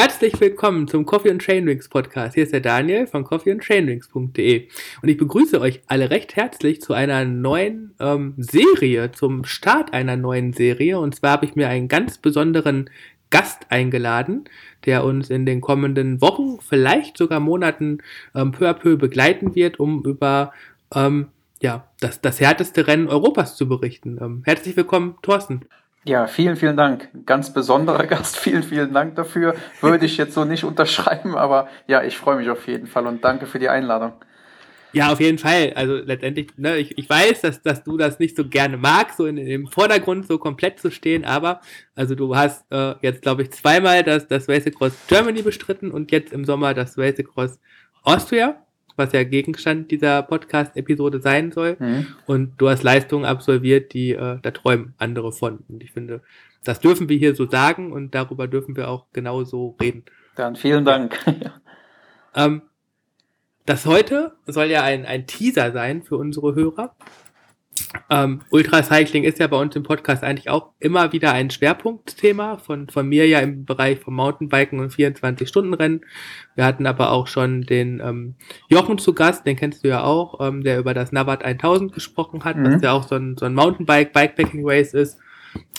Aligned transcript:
Herzlich 0.00 0.40
willkommen 0.40 0.86
zum 0.86 1.04
Coffee 1.04 1.28
and 1.28 1.42
Chainrings 1.42 1.88
Podcast. 1.88 2.36
Hier 2.36 2.44
ist 2.44 2.52
der 2.52 2.60
Daniel 2.60 3.08
von 3.08 3.24
coffeeandchainrings.de 3.24 4.68
und 5.02 5.08
ich 5.08 5.16
begrüße 5.16 5.60
euch 5.60 5.80
alle 5.88 6.10
recht 6.10 6.36
herzlich 6.36 6.80
zu 6.80 6.92
einer 6.92 7.24
neuen 7.24 7.96
ähm, 7.98 8.34
Serie, 8.36 9.10
zum 9.10 9.42
Start 9.42 9.92
einer 9.92 10.16
neuen 10.16 10.52
Serie. 10.52 11.00
Und 11.00 11.16
zwar 11.16 11.32
habe 11.32 11.46
ich 11.46 11.56
mir 11.56 11.68
einen 11.68 11.88
ganz 11.88 12.18
besonderen 12.18 12.90
Gast 13.30 13.66
eingeladen, 13.70 14.44
der 14.86 15.02
uns 15.02 15.30
in 15.30 15.44
den 15.46 15.60
kommenden 15.60 16.20
Wochen, 16.20 16.60
vielleicht 16.60 17.16
sogar 17.18 17.40
Monaten 17.40 17.98
ähm, 18.36 18.52
peu 18.52 18.68
à 18.68 18.74
peu 18.74 18.96
begleiten 18.98 19.56
wird, 19.56 19.80
um 19.80 20.04
über 20.04 20.52
ähm, 20.94 21.26
ja, 21.60 21.88
das, 21.98 22.20
das 22.20 22.38
härteste 22.38 22.86
Rennen 22.86 23.08
Europas 23.08 23.56
zu 23.56 23.68
berichten. 23.68 24.16
Ähm, 24.20 24.42
herzlich 24.44 24.76
willkommen, 24.76 25.16
Thorsten. 25.22 25.62
Ja, 26.08 26.26
vielen, 26.26 26.56
vielen 26.56 26.78
Dank. 26.78 27.10
Ganz 27.26 27.52
besonderer 27.52 28.06
Gast. 28.06 28.38
Vielen, 28.38 28.62
vielen 28.62 28.94
Dank 28.94 29.14
dafür. 29.16 29.54
Würde 29.82 30.06
ich 30.06 30.16
jetzt 30.16 30.32
so 30.32 30.46
nicht 30.46 30.64
unterschreiben, 30.64 31.36
aber 31.36 31.68
ja, 31.86 32.02
ich 32.02 32.16
freue 32.16 32.36
mich 32.36 32.48
auf 32.48 32.66
jeden 32.66 32.86
Fall 32.86 33.06
und 33.06 33.22
danke 33.22 33.44
für 33.44 33.58
die 33.58 33.68
Einladung. 33.68 34.12
Ja, 34.94 35.12
auf 35.12 35.20
jeden 35.20 35.36
Fall. 35.36 35.74
Also 35.74 35.96
letztendlich, 35.96 36.48
ne, 36.56 36.78
ich, 36.78 36.96
ich 36.96 37.10
weiß, 37.10 37.42
dass, 37.42 37.60
dass 37.60 37.84
du 37.84 37.98
das 37.98 38.18
nicht 38.18 38.38
so 38.38 38.48
gerne 38.48 38.78
magst, 38.78 39.18
so 39.18 39.26
in, 39.26 39.36
im 39.36 39.66
Vordergrund 39.66 40.26
so 40.26 40.38
komplett 40.38 40.80
zu 40.80 40.90
stehen, 40.90 41.26
aber 41.26 41.60
also 41.94 42.14
du 42.14 42.34
hast 42.34 42.64
äh, 42.72 42.94
jetzt, 43.02 43.20
glaube 43.20 43.42
ich, 43.42 43.50
zweimal 43.50 44.02
das, 44.02 44.26
das 44.26 44.48
Race 44.48 44.66
Across 44.66 44.94
Germany 45.08 45.42
bestritten 45.42 45.90
und 45.90 46.10
jetzt 46.10 46.32
im 46.32 46.46
Sommer 46.46 46.72
das 46.72 46.96
Race 46.96 47.18
Across 47.18 47.60
Austria 48.02 48.56
was 48.98 49.12
ja 49.12 49.24
Gegenstand 49.24 49.90
dieser 49.90 50.22
Podcast-Episode 50.22 51.20
sein 51.20 51.52
soll. 51.52 51.76
Mhm. 51.78 52.06
Und 52.26 52.54
du 52.58 52.68
hast 52.68 52.82
Leistungen 52.82 53.24
absolviert, 53.24 53.92
die 53.92 54.12
äh, 54.12 54.38
da 54.42 54.50
träumen 54.50 54.94
andere 54.98 55.32
von. 55.32 55.60
Und 55.68 55.82
ich 55.82 55.92
finde, 55.92 56.22
das 56.64 56.80
dürfen 56.80 57.08
wir 57.08 57.16
hier 57.16 57.34
so 57.34 57.48
sagen 57.48 57.92
und 57.92 58.14
darüber 58.14 58.48
dürfen 58.48 58.76
wir 58.76 58.88
auch 58.88 59.06
genauso 59.12 59.76
reden. 59.80 60.04
Dann 60.34 60.56
vielen 60.56 60.84
Dank. 60.84 61.18
ähm, 62.34 62.62
das 63.64 63.86
heute 63.86 64.32
soll 64.46 64.66
ja 64.66 64.82
ein, 64.82 65.04
ein 65.04 65.26
Teaser 65.26 65.72
sein 65.72 66.02
für 66.02 66.16
unsere 66.16 66.54
Hörer. 66.54 66.94
Ähm, 68.10 68.40
Ultracycling 68.50 69.24
ist 69.24 69.38
ja 69.38 69.46
bei 69.46 69.58
uns 69.58 69.76
im 69.76 69.82
Podcast 69.82 70.22
eigentlich 70.24 70.48
auch 70.48 70.70
immer 70.78 71.12
wieder 71.12 71.32
ein 71.32 71.50
Schwerpunktthema 71.50 72.58
von, 72.58 72.88
von 72.88 73.08
mir 73.08 73.26
ja 73.26 73.40
im 73.40 73.64
Bereich 73.64 74.00
vom 74.00 74.14
Mountainbiken 74.14 74.80
und 74.80 74.92
24-Stunden-Rennen. 74.92 76.02
Wir 76.54 76.64
hatten 76.64 76.86
aber 76.86 77.12
auch 77.12 77.26
schon 77.26 77.62
den 77.62 78.00
ähm, 78.00 78.34
Jochen 78.68 78.98
zu 78.98 79.14
Gast, 79.14 79.46
den 79.46 79.56
kennst 79.56 79.84
du 79.84 79.88
ja 79.88 80.04
auch, 80.04 80.40
ähm, 80.46 80.62
der 80.62 80.78
über 80.78 80.94
das 80.94 81.12
Navat 81.12 81.44
1000 81.44 81.92
gesprochen 81.92 82.44
hat, 82.44 82.56
mhm. 82.56 82.74
was 82.74 82.82
ja 82.82 82.92
auch 82.92 83.06
so 83.06 83.16
ein, 83.16 83.36
so 83.36 83.46
ein 83.46 83.54
Mountainbike-Bikepacking-Race 83.54 84.94
ist. 84.94 85.18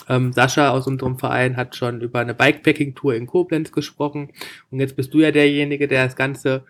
Ähm, 0.08 0.32
Sascha 0.32 0.70
aus 0.70 0.86
unserem 0.86 1.18
Verein 1.18 1.56
hat 1.56 1.76
schon 1.76 2.00
über 2.00 2.20
eine 2.20 2.34
Bikepacking-Tour 2.34 3.14
in 3.14 3.26
Koblenz 3.26 3.72
gesprochen. 3.72 4.30
Und 4.70 4.80
jetzt 4.80 4.96
bist 4.96 5.14
du 5.14 5.18
ja 5.18 5.30
derjenige, 5.30 5.88
der 5.88 6.04
das 6.04 6.16
Ganze 6.16 6.64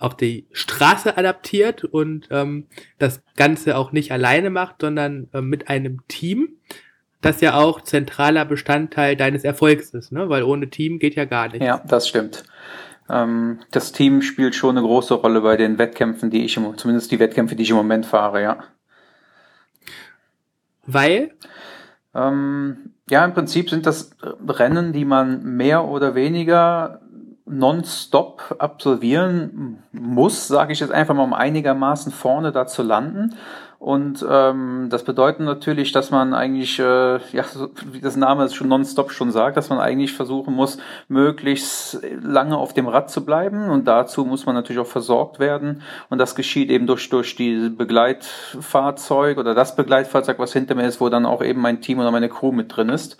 auf 0.00 0.16
die 0.16 0.46
Straße 0.52 1.16
adaptiert 1.16 1.84
und 1.84 2.28
ähm, 2.30 2.66
das 2.98 3.22
Ganze 3.36 3.76
auch 3.76 3.92
nicht 3.92 4.12
alleine 4.12 4.50
macht, 4.50 4.76
sondern 4.80 5.28
äh, 5.32 5.42
mit 5.42 5.68
einem 5.68 6.00
Team, 6.08 6.56
das 7.20 7.42
ja 7.42 7.54
auch 7.54 7.82
zentraler 7.82 8.46
Bestandteil 8.46 9.14
deines 9.14 9.44
Erfolgs 9.44 9.90
ist, 9.90 10.10
ne? 10.10 10.28
weil 10.30 10.42
ohne 10.42 10.70
Team 10.70 10.98
geht 10.98 11.16
ja 11.16 11.26
gar 11.26 11.48
nichts. 11.48 11.66
Ja, 11.66 11.82
das 11.86 12.08
stimmt. 12.08 12.44
Ähm, 13.10 13.60
das 13.72 13.92
Team 13.92 14.22
spielt 14.22 14.54
schon 14.54 14.78
eine 14.78 14.86
große 14.86 15.14
Rolle 15.14 15.42
bei 15.42 15.56
den 15.56 15.76
Wettkämpfen, 15.78 16.30
die 16.30 16.44
ich, 16.44 16.56
im, 16.56 16.78
zumindest 16.78 17.10
die 17.10 17.18
Wettkämpfe, 17.18 17.56
die 17.56 17.64
ich 17.64 17.70
im 17.70 17.76
Moment 17.76 18.06
fahre, 18.06 18.42
ja. 18.42 18.64
Weil? 20.86 21.32
Ähm, 22.14 22.94
ja, 23.10 23.24
im 23.24 23.34
Prinzip 23.34 23.68
sind 23.68 23.84
das 23.86 24.12
Rennen, 24.48 24.92
die 24.92 25.04
man 25.04 25.42
mehr 25.42 25.84
oder 25.84 26.14
weniger 26.14 27.00
nonstop 27.50 28.56
absolvieren 28.58 29.82
muss, 29.92 30.48
sage 30.48 30.72
ich 30.72 30.80
jetzt 30.80 30.92
einfach 30.92 31.14
mal, 31.14 31.24
um 31.24 31.34
einigermaßen 31.34 32.12
vorne 32.12 32.52
da 32.52 32.66
zu 32.66 32.82
landen. 32.82 33.34
Und 33.80 34.22
ähm, 34.28 34.88
das 34.90 35.04
bedeutet 35.04 35.40
natürlich, 35.40 35.90
dass 35.92 36.10
man 36.10 36.34
eigentlich, 36.34 36.78
äh, 36.78 37.18
ja, 37.32 37.44
so, 37.44 37.70
wie 37.90 38.02
das 38.02 38.14
Name 38.14 38.44
es 38.44 38.52
schon 38.52 38.68
nonstop 38.68 39.10
schon 39.10 39.30
sagt, 39.30 39.56
dass 39.56 39.70
man 39.70 39.78
eigentlich 39.78 40.12
versuchen 40.12 40.52
muss, 40.52 40.76
möglichst 41.08 41.98
lange 42.22 42.58
auf 42.58 42.74
dem 42.74 42.88
Rad 42.88 43.10
zu 43.10 43.24
bleiben. 43.24 43.70
Und 43.70 43.88
dazu 43.88 44.26
muss 44.26 44.44
man 44.44 44.54
natürlich 44.54 44.82
auch 44.82 44.86
versorgt 44.86 45.38
werden. 45.38 45.80
Und 46.10 46.18
das 46.18 46.34
geschieht 46.34 46.68
eben 46.68 46.86
durch, 46.86 47.08
durch 47.08 47.36
die 47.36 47.70
Begleitfahrzeug 47.70 49.38
oder 49.38 49.54
das 49.54 49.74
Begleitfahrzeug, 49.76 50.38
was 50.38 50.52
hinter 50.52 50.74
mir 50.74 50.86
ist, 50.86 51.00
wo 51.00 51.08
dann 51.08 51.24
auch 51.24 51.42
eben 51.42 51.62
mein 51.62 51.80
Team 51.80 52.00
oder 52.00 52.10
meine 52.10 52.28
Crew 52.28 52.52
mit 52.52 52.76
drin 52.76 52.90
ist, 52.90 53.16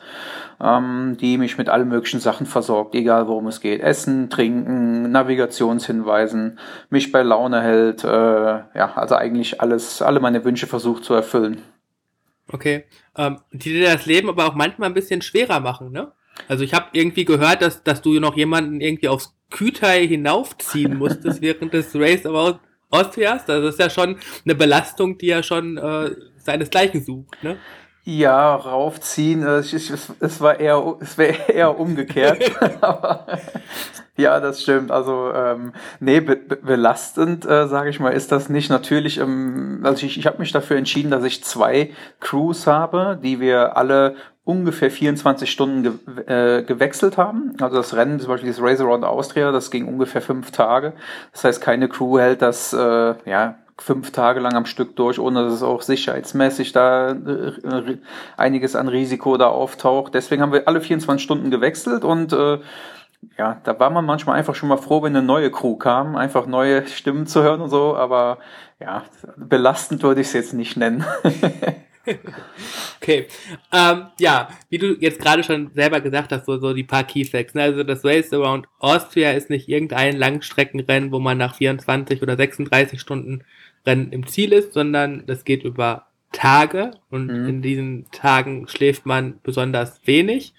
ähm, 0.63 1.17
die 1.21 1.39
mich 1.39 1.59
mit 1.59 1.69
allen 1.69 1.89
möglichen 1.89 2.21
Sachen 2.21 2.47
versorgt, 2.47 2.95
egal 2.95 3.29
worum 3.29 3.47
es 3.47 3.61
geht. 3.61 3.81
Essen, 3.81 4.31
Trinken, 4.31 5.11
Navigationshinweisen, 5.11 6.59
mich 6.91 7.13
bei 7.13 7.23
Laune 7.23 7.63
hält, 7.63 8.05
äh, 8.05 8.09
ja, 8.09 8.93
also 8.95 9.15
eigentlich 9.15 9.61
alles, 9.61 10.03
alle 10.03 10.21
meine 10.21 10.45
Wünsche 10.45 10.67
versucht 10.67 11.05
zu 11.05 11.15
erfüllen. 11.15 11.63
Okay. 12.53 12.85
Ähm, 13.17 13.39
die 13.53 13.73
dir 13.73 13.93
das 13.93 14.07
Leben 14.07 14.29
aber 14.29 14.47
auch 14.47 14.55
manchmal 14.55 14.89
ein 14.89 14.95
bisschen 14.95 15.23
schwerer 15.23 15.61
machen, 15.61 15.93
ne? 15.93 16.13
Also 16.49 16.65
ich 16.65 16.75
habe 16.75 16.87
irgendwie 16.93 17.25
gehört, 17.25 17.61
dass, 17.61 17.83
dass 17.83 18.01
du 18.03 18.19
noch 18.19 18.37
jemanden 18.37 18.81
irgendwie 18.81 19.09
aufs 19.09 19.37
Kütai 19.51 20.07
hinaufziehen 20.07 20.97
musstest 20.97 21.43
während 21.43 21.75
des 21.75 21.95
Race 21.95 22.25
About 22.25 22.61
Austrias. 22.91 23.45
Das 23.45 23.63
ist 23.63 23.79
ja 23.79 23.91
schon 23.91 24.17
eine 24.45 24.55
Belastung, 24.55 25.19
die 25.19 25.27
ja 25.27 25.43
schon 25.43 25.77
äh, 25.77 26.11
seinesgleichen 26.39 27.03
sucht, 27.05 27.43
ne? 27.43 27.57
Ja, 28.05 28.55
raufziehen, 28.55 29.43
es, 29.43 29.73
es, 29.73 30.13
es 30.21 30.41
war 30.41 30.59
eher, 30.59 30.97
es 31.01 31.19
wäre 31.19 31.37
eher 31.53 31.79
umgekehrt. 31.79 32.39
ja, 34.17 34.41
das 34.41 34.63
stimmt. 34.63 34.91
Also 34.91 35.33
ähm, 35.35 35.73
nee, 36.01 36.21
be 36.21 36.37
belastend, 36.37 37.45
äh, 37.45 37.69
sage 37.69 37.91
ich 37.91 38.01
mal, 38.01 38.11
ist 38.11 38.33
das 38.33 38.49
nicht. 38.49 38.71
Natürlich, 38.71 39.19
ähm, 39.19 39.81
also 39.83 40.07
ich, 40.07 40.19
ich 40.19 40.27
habe 40.27 40.39
mich 40.39 40.53
dafür 40.53 40.77
entschieden, 40.77 41.11
dass 41.11 41.25
ich 41.25 41.45
zwei 41.45 41.91
Crews 42.21 42.67
habe, 42.67 43.19
die 43.23 43.39
wir 43.39 43.77
alle 43.77 44.17
ungefähr 44.45 44.91
24 44.91 45.51
Stunden 45.51 45.83
ge 45.83 46.27
äh, 46.27 46.63
gewechselt 46.63 47.19
haben. 47.19 47.55
Also 47.61 47.77
das 47.77 47.95
Rennen, 47.95 48.19
zum 48.19 48.31
Beispiel 48.31 48.51
das 48.51 48.63
Race 48.63 48.81
Around 48.81 49.05
Austria, 49.05 49.53
das 49.53 49.71
ging 49.71 49.87
ungefähr 49.87 50.23
fünf 50.23 50.51
Tage. 50.51 50.95
Das 51.33 51.45
heißt, 51.45 51.61
keine 51.61 51.89
Crew 51.89 52.19
hält 52.19 52.41
das 52.41 52.73
äh, 52.73 53.15
ja 53.27 53.57
fünf 53.81 54.13
Tage 54.13 54.41
lang 54.41 54.55
am 54.55 54.67
Stück 54.67 54.97
durch, 54.97 55.19
ohne 55.19 55.45
dass 55.45 55.55
es 55.55 55.63
auch 55.63 55.83
sicherheitsmäßig 55.83 56.73
da 56.73 57.13
äh, 57.13 57.97
einiges 58.37 58.77
an 58.77 58.89
Risiko 58.89 59.37
da 59.37 59.49
auftaucht. 59.49 60.15
Deswegen 60.15 60.43
haben 60.43 60.53
wir 60.53 60.69
alle 60.69 60.81
24 60.81 61.23
Stunden 61.23 61.51
gewechselt 61.51 62.05
und 62.05 62.33
äh, 62.33 62.59
ja, 63.39 63.61
da 63.65 63.79
war 63.79 63.91
man 63.91 64.05
manchmal 64.05 64.39
einfach 64.39 64.55
schon 64.55 64.69
mal 64.69 64.77
froh, 64.77 65.03
wenn 65.03 65.15
eine 65.15 65.27
neue 65.27 65.51
Crew 65.51 65.77
kam, 65.77 66.17
einfach 66.17 66.47
neue 66.47 66.87
Stimmen 66.87 67.27
zu 67.27 67.43
hören 67.43 67.61
und 67.61 67.71
so, 67.71 67.97
aber 67.97 68.39
ja, 68.79 69.05
belastend 69.37 70.03
würde 70.03 70.21
ich 70.23 70.29
es 70.29 70.33
jetzt 70.33 70.55
nicht 70.55 70.77
nennen. 70.77 71.05
okay. 73.01 73.27
Ähm, 73.73 74.07
ja, 74.19 74.49
wie 74.71 74.79
du 74.79 74.95
jetzt 74.99 75.21
gerade 75.21 75.43
schon 75.43 75.71
selber 75.75 76.01
gesagt 76.01 76.33
hast, 76.33 76.47
so, 76.47 76.59
so 76.59 76.73
die 76.73 76.85
paar 76.85 77.05
Keyfacts. 77.05 77.55
Ne? 77.55 77.63
Also 77.63 77.83
das 77.83 78.05
Race 78.05 78.33
Around 78.33 78.67
Austria 78.79 79.33
ist 79.33 79.51
nicht 79.51 79.69
irgendein 79.69 80.17
Langstreckenrennen, 80.17 81.13
wo 81.13 81.19
man 81.19 81.37
nach 81.37 81.55
24 81.55 82.23
oder 82.23 82.37
36 82.37 83.01
Stunden 83.01 83.45
Rennen 83.87 84.13
im 84.13 84.27
Ziel 84.27 84.53
ist, 84.53 84.73
sondern 84.73 85.25
das 85.27 85.45
geht 85.45 85.65
über 85.65 86.07
Tage 86.33 86.93
und 87.11 87.27
mhm. 87.27 87.49
in 87.49 87.63
diesen 87.63 88.11
Tagen 88.13 88.69
schläft 88.69 89.07
man 89.07 89.41
besonders 89.43 90.01
wenig. 90.07 90.55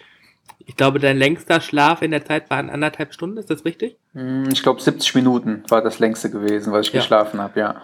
Ich 0.59 0.75
glaube, 0.75 0.99
dein 0.99 1.17
längster 1.17 1.61
Schlaf 1.61 2.01
in 2.01 2.11
der 2.11 2.25
Zeit 2.25 2.49
waren 2.49 2.69
anderthalb 2.69 3.13
Stunden, 3.13 3.37
ist 3.37 3.49
das 3.49 3.65
richtig? 3.65 3.97
Mhm, 4.13 4.49
ich 4.51 4.63
glaube, 4.63 4.81
70 4.81 5.15
Minuten 5.15 5.63
war 5.69 5.81
das 5.81 5.99
längste 5.99 6.29
gewesen, 6.29 6.73
was 6.73 6.87
ich 6.87 6.93
ja. 6.93 6.99
geschlafen 6.99 7.39
habe, 7.41 7.59
ja. 7.59 7.81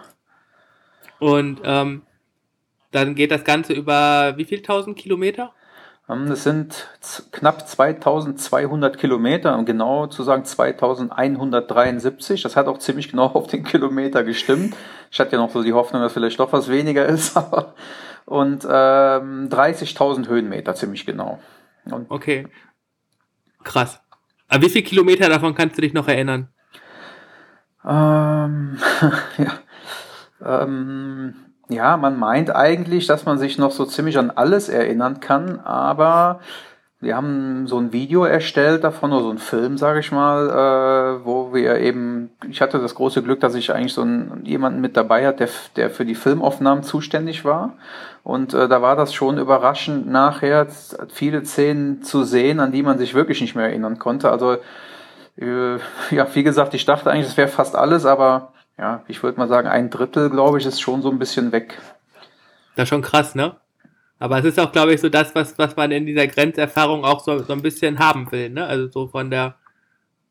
Und 1.18 1.60
ähm, 1.64 2.02
dann 2.90 3.14
geht 3.14 3.30
das 3.30 3.44
Ganze 3.44 3.72
über 3.72 4.34
wie 4.36 4.44
viel 4.44 4.62
tausend 4.62 4.96
Kilometer? 4.96 5.52
Ähm, 6.08 6.28
das 6.28 6.44
sind 6.44 6.88
knapp 7.32 7.68
2200 7.68 8.98
Kilometer, 8.98 9.56
um 9.56 9.64
genau 9.64 10.06
zu 10.06 10.22
sagen 10.22 10.44
2173. 10.44 12.42
Das 12.42 12.56
hat 12.56 12.66
auch 12.66 12.78
ziemlich 12.78 13.10
genau 13.10 13.26
auf 13.26 13.46
den 13.46 13.64
Kilometer 13.64 14.24
gestimmt. 14.24 14.74
Ich 15.10 15.20
hatte 15.20 15.32
ja 15.32 15.38
noch 15.38 15.50
so 15.50 15.62
die 15.62 15.72
Hoffnung, 15.72 16.02
dass 16.02 16.12
vielleicht 16.12 16.40
doch 16.40 16.52
was 16.52 16.68
weniger 16.68 17.06
ist. 17.06 17.36
und 18.24 18.64
ähm, 18.64 19.48
30.000 19.48 20.28
Höhenmeter, 20.28 20.74
ziemlich 20.74 21.06
genau. 21.06 21.38
Und 21.84 22.10
okay. 22.10 22.46
Krass. 23.64 24.00
Aber 24.48 24.62
wie 24.62 24.70
viele 24.70 24.84
Kilometer 24.84 25.28
davon 25.28 25.54
kannst 25.54 25.76
du 25.76 25.82
dich 25.82 25.92
noch 25.92 26.08
erinnern? 26.08 26.48
Ähm, 27.84 28.78
ja. 29.38 29.52
Ähm, 30.44 31.34
ja, 31.68 31.96
man 31.96 32.18
meint 32.18 32.54
eigentlich, 32.54 33.06
dass 33.06 33.24
man 33.26 33.38
sich 33.38 33.58
noch 33.58 33.70
so 33.70 33.84
ziemlich 33.84 34.18
an 34.18 34.30
alles 34.30 34.68
erinnern 34.68 35.20
kann, 35.20 35.60
aber 35.60 36.40
wir 37.00 37.16
haben 37.16 37.66
so 37.68 37.78
ein 37.78 37.92
Video 37.92 38.24
erstellt 38.24 38.82
davon, 38.82 39.12
oder 39.12 39.22
so 39.22 39.30
ein 39.30 39.38
Film, 39.38 39.78
sage 39.78 40.00
ich 40.00 40.10
mal, 40.10 40.48
äh, 40.48 41.24
wo 41.24 41.54
wir 41.54 41.78
eben, 41.78 42.30
ich 42.48 42.60
hatte 42.60 42.78
das 42.80 42.94
große 42.94 43.22
Glück, 43.22 43.40
dass 43.40 43.54
ich 43.54 43.72
eigentlich 43.72 43.94
so 43.94 44.02
einen, 44.02 44.42
jemanden 44.44 44.80
mit 44.80 44.96
dabei 44.96 45.26
hatte, 45.26 45.46
der, 45.46 45.48
der 45.76 45.90
für 45.90 46.04
die 46.04 46.16
Filmaufnahmen 46.16 46.82
zuständig 46.82 47.44
war. 47.44 47.74
Und 48.24 48.52
äh, 48.54 48.68
da 48.68 48.82
war 48.82 48.96
das 48.96 49.14
schon 49.14 49.38
überraschend, 49.38 50.08
nachher 50.10 50.66
viele 51.08 51.44
Szenen 51.44 52.02
zu 52.02 52.24
sehen, 52.24 52.60
an 52.60 52.72
die 52.72 52.82
man 52.82 52.98
sich 52.98 53.14
wirklich 53.14 53.40
nicht 53.40 53.54
mehr 53.54 53.66
erinnern 53.66 53.98
konnte. 53.98 54.30
Also 54.30 54.56
Äh, 55.40 55.78
ja, 56.10 56.26
wie 56.34 56.42
gesagt, 56.42 56.74
ich 56.74 56.84
dachte 56.84 57.10
eigentlich, 57.10 57.28
es 57.28 57.36
wäre 57.36 57.48
fast 57.48 57.76
alles, 57.76 58.04
aber 58.06 58.52
ja, 58.78 59.02
ich 59.08 59.22
würde 59.22 59.38
mal 59.38 59.48
sagen, 59.48 59.68
ein 59.68 59.90
Drittel, 59.90 60.30
glaube 60.30 60.58
ich, 60.58 60.66
ist 60.66 60.80
schon 60.80 61.02
so 61.02 61.10
ein 61.10 61.18
bisschen 61.18 61.52
weg. 61.52 61.78
Das 62.76 62.84
ist 62.84 62.88
schon 62.90 63.02
krass, 63.02 63.34
ne? 63.34 63.56
Aber 64.20 64.38
es 64.38 64.44
ist 64.44 64.58
auch, 64.58 64.72
glaube 64.72 64.94
ich, 64.94 65.00
so 65.00 65.08
das, 65.08 65.34
was, 65.34 65.58
was 65.58 65.76
man 65.76 65.90
in 65.90 66.06
dieser 66.06 66.26
Grenzerfahrung 66.26 67.04
auch 67.04 67.20
so, 67.20 67.38
so 67.40 67.52
ein 67.52 67.62
bisschen 67.62 67.98
haben 67.98 68.30
will, 68.30 68.50
ne? 68.50 68.66
Also 68.66 68.88
so 68.88 69.08
von 69.08 69.30
der, 69.30 69.56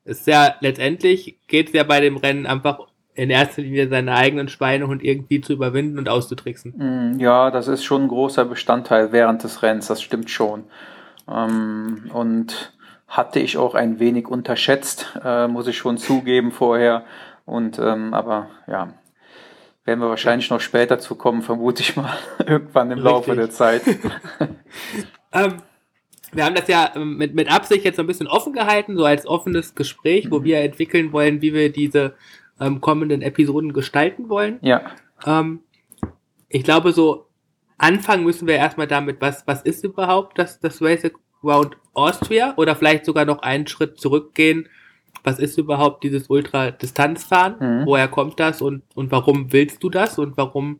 ist 0.05 0.27
ja, 0.27 0.55
letztendlich 0.61 1.38
geht 1.47 1.67
es 1.67 1.73
ja 1.73 1.83
bei 1.83 1.99
dem 1.99 2.17
Rennen 2.17 2.45
einfach 2.45 2.88
in 3.13 3.29
erster 3.29 3.63
Linie 3.63 3.89
seine 3.89 4.15
eigenen 4.15 4.47
Schweinehund 4.47 5.03
irgendwie 5.03 5.41
zu 5.41 5.53
überwinden 5.53 5.97
und 5.97 6.07
auszutricksen. 6.07 6.73
Mm, 6.77 7.19
ja, 7.19 7.49
das 7.49 7.67
ist 7.67 7.83
schon 7.83 8.03
ein 8.03 8.07
großer 8.07 8.45
Bestandteil 8.45 9.11
während 9.11 9.44
des 9.44 9.63
Rennens, 9.63 9.88
das 9.88 10.01
stimmt 10.01 10.29
schon. 10.29 10.65
Ähm, 11.27 12.09
und 12.13 12.73
hatte 13.07 13.39
ich 13.39 13.57
auch 13.57 13.73
ein 13.73 13.99
wenig 13.99 14.27
unterschätzt, 14.27 15.17
äh, 15.23 15.47
muss 15.47 15.67
ich 15.67 15.77
schon 15.77 15.97
zugeben 15.97 16.51
vorher. 16.51 17.05
Und 17.47 17.79
ähm, 17.79 18.13
aber 18.13 18.49
ja, 18.67 18.94
werden 19.85 20.01
wir 20.01 20.09
wahrscheinlich 20.09 20.49
noch 20.49 20.59
später 20.59 20.99
zu 20.99 21.15
kommen, 21.15 21.41
vermute 21.41 21.81
ich 21.81 21.95
mal, 21.95 22.17
irgendwann 22.45 22.91
im 22.91 22.99
Richtig. 22.99 23.11
Laufe 23.11 23.35
der 23.35 23.49
Zeit. 23.49 23.83
ähm, 25.31 25.53
wir 26.33 26.44
haben 26.44 26.55
das 26.55 26.67
ja 26.67 26.91
ähm, 26.94 27.15
mit, 27.15 27.33
mit 27.33 27.49
Absicht 27.49 27.85
jetzt 27.85 27.95
so 27.95 28.03
ein 28.03 28.07
bisschen 28.07 28.27
offen 28.27 28.51
gehalten, 28.51 28.97
so 28.97 29.05
als 29.05 29.25
offenes 29.25 29.75
Gespräch, 29.75 30.29
wo 30.29 30.39
mhm. 30.39 30.44
wir 30.44 30.59
entwickeln 30.59 31.13
wollen, 31.13 31.41
wie 31.41 31.53
wir 31.53 31.71
diese 31.71 32.15
ähm, 32.59 32.81
kommenden 32.81 33.21
Episoden 33.21 33.71
gestalten 33.71 34.27
wollen. 34.27 34.59
Ja. 34.61 34.81
Ähm, 35.25 35.61
ich 36.49 36.65
glaube, 36.65 36.91
so 36.91 37.27
anfangen 37.77 38.25
müssen 38.25 38.45
wir 38.45 38.55
erstmal 38.55 38.88
damit, 38.88 39.21
was, 39.21 39.47
was 39.47 39.61
ist 39.61 39.85
überhaupt 39.85 40.38
das, 40.38 40.59
das 40.59 40.81
Race 40.81 41.09
Round 41.41 41.77
Austria 41.94 42.55
oder 42.57 42.75
vielleicht 42.75 43.05
sogar 43.05 43.23
noch 43.23 43.39
einen 43.39 43.67
Schritt 43.67 44.01
zurückgehen. 44.01 44.67
Was 45.27 45.39
ist 45.39 45.57
überhaupt 45.57 46.06
dieses 46.06 46.29
Ultradistanzfahren? 46.29 47.56
Mhm. 47.59 47.85
Woher 47.85 48.07
kommt 48.07 48.39
das 48.39 48.62
und, 48.62 48.83
und 48.95 49.12
warum 49.12 49.51
willst 49.51 49.83
du 49.83 49.89
das 49.89 50.18
und 50.18 50.38
warum 50.38 50.79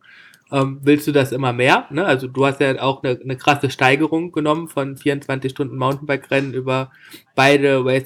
ähm, 0.54 0.80
willst 0.84 1.06
du 1.06 1.12
das 1.12 1.34
immer 1.34 1.52
mehr? 1.52 1.86
Ne? 1.90 2.06
Also 2.06 2.30
du 2.30 2.46
hast 2.46 2.62
ja 2.62 2.82
auch 2.82 3.04
eine, 3.04 3.20
eine 3.22 3.36
krasse 3.36 3.70
Steigerung 3.70 4.32
genommen 4.32 4.70
von 4.70 4.96
24 4.96 5.52
Stunden 5.52 5.76
Mountainbike-Rennen 5.76 6.54
über 6.54 6.92
beide 7.36 7.84
Race 7.84 8.06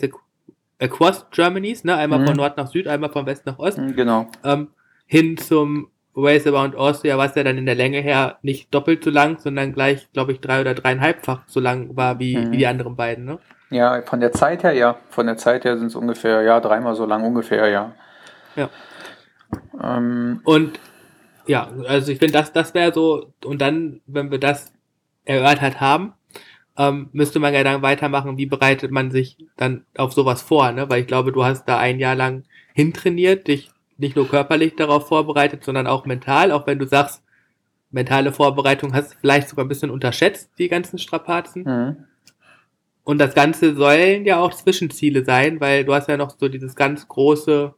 Across 0.79 1.27
Germanys, 1.29 1.83
ne? 1.83 1.95
einmal 1.95 2.17
mhm. 2.17 2.25
von 2.25 2.37
Nord 2.37 2.57
nach 2.57 2.71
Süd, 2.71 2.87
einmal 2.87 3.11
von 3.11 3.27
West 3.27 3.45
nach 3.45 3.59
Ost. 3.59 3.77
Mhm, 3.77 3.95
genau. 3.95 4.27
Ähm, 4.43 4.69
hin 5.05 5.37
zum 5.37 5.89
Race 6.15 6.47
Around 6.47 6.75
Austria, 6.75 7.19
was 7.19 7.35
ja 7.35 7.43
dann 7.43 7.59
in 7.59 7.67
der 7.67 7.75
Länge 7.75 8.01
her 8.01 8.39
nicht 8.41 8.73
doppelt 8.73 9.03
so 9.03 9.11
lang, 9.11 9.37
sondern 9.37 9.73
gleich, 9.73 10.11
glaube 10.11 10.31
ich, 10.31 10.39
drei 10.39 10.61
oder 10.61 10.73
dreieinhalbfach 10.73 11.43
so 11.45 11.59
lang 11.59 11.95
war 11.95 12.17
wie, 12.17 12.35
mhm. 12.35 12.51
wie 12.51 12.57
die 12.57 12.65
anderen 12.65 12.95
beiden, 12.95 13.25
ne? 13.25 13.37
Ja, 13.71 14.01
von 14.03 14.19
der 14.19 14.33
Zeit 14.33 14.63
her, 14.63 14.73
ja. 14.73 14.97
Von 15.09 15.25
der 15.25 15.37
Zeit 15.37 15.63
her 15.63 15.77
sind 15.77 15.87
es 15.87 15.95
ungefähr, 15.95 16.41
ja, 16.41 16.59
dreimal 16.59 16.93
so 16.93 17.05
lang 17.05 17.23
ungefähr, 17.23 17.69
ja. 17.69 17.93
Ja. 18.55 18.69
Ähm, 19.81 20.41
und 20.43 20.79
ja, 21.47 21.69
also 21.87 22.11
ich 22.11 22.19
finde, 22.19 22.33
das, 22.33 22.51
das 22.51 22.73
wäre 22.73 22.93
so, 22.93 23.33
und 23.45 23.61
dann, 23.61 24.01
wenn 24.05 24.29
wir 24.29 24.39
das 24.39 24.73
erörtert 25.23 25.79
haben, 25.79 26.13
ähm, 26.77 27.09
müsste 27.13 27.39
man 27.39 27.53
ja 27.53 27.63
dann 27.63 27.81
weitermachen, 27.81 28.37
wie 28.37 28.45
bereitet 28.45 28.91
man 28.91 29.09
sich 29.09 29.37
dann 29.55 29.85
auf 29.97 30.13
sowas 30.13 30.41
vor, 30.41 30.71
ne? 30.71 30.89
Weil 30.89 31.01
ich 31.01 31.07
glaube, 31.07 31.31
du 31.31 31.43
hast 31.43 31.65
da 31.65 31.79
ein 31.79 31.99
Jahr 31.99 32.15
lang 32.15 32.43
hintrainiert, 32.73 33.47
dich 33.47 33.71
nicht 33.97 34.15
nur 34.15 34.27
körperlich 34.27 34.75
darauf 34.75 35.07
vorbereitet, 35.07 35.63
sondern 35.63 35.87
auch 35.87 36.05
mental, 36.05 36.51
auch 36.51 36.67
wenn 36.67 36.79
du 36.79 36.87
sagst, 36.87 37.23
mentale 37.89 38.33
Vorbereitung 38.33 38.93
hast 38.93 39.13
du 39.13 39.17
vielleicht 39.19 39.49
sogar 39.49 39.65
ein 39.65 39.69
bisschen 39.69 39.91
unterschätzt, 39.91 40.51
die 40.57 40.69
ganzen 40.69 40.97
Strapazen. 40.97 41.63
Mhm. 41.63 41.97
Und 43.03 43.17
das 43.17 43.33
Ganze 43.33 43.75
sollen 43.75 44.25
ja 44.25 44.39
auch 44.39 44.53
Zwischenziele 44.53 45.25
sein, 45.25 45.59
weil 45.59 45.85
du 45.85 45.93
hast 45.93 46.07
ja 46.07 46.17
noch 46.17 46.35
so 46.37 46.47
dieses 46.47 46.75
ganz 46.75 47.07
große, 47.07 47.73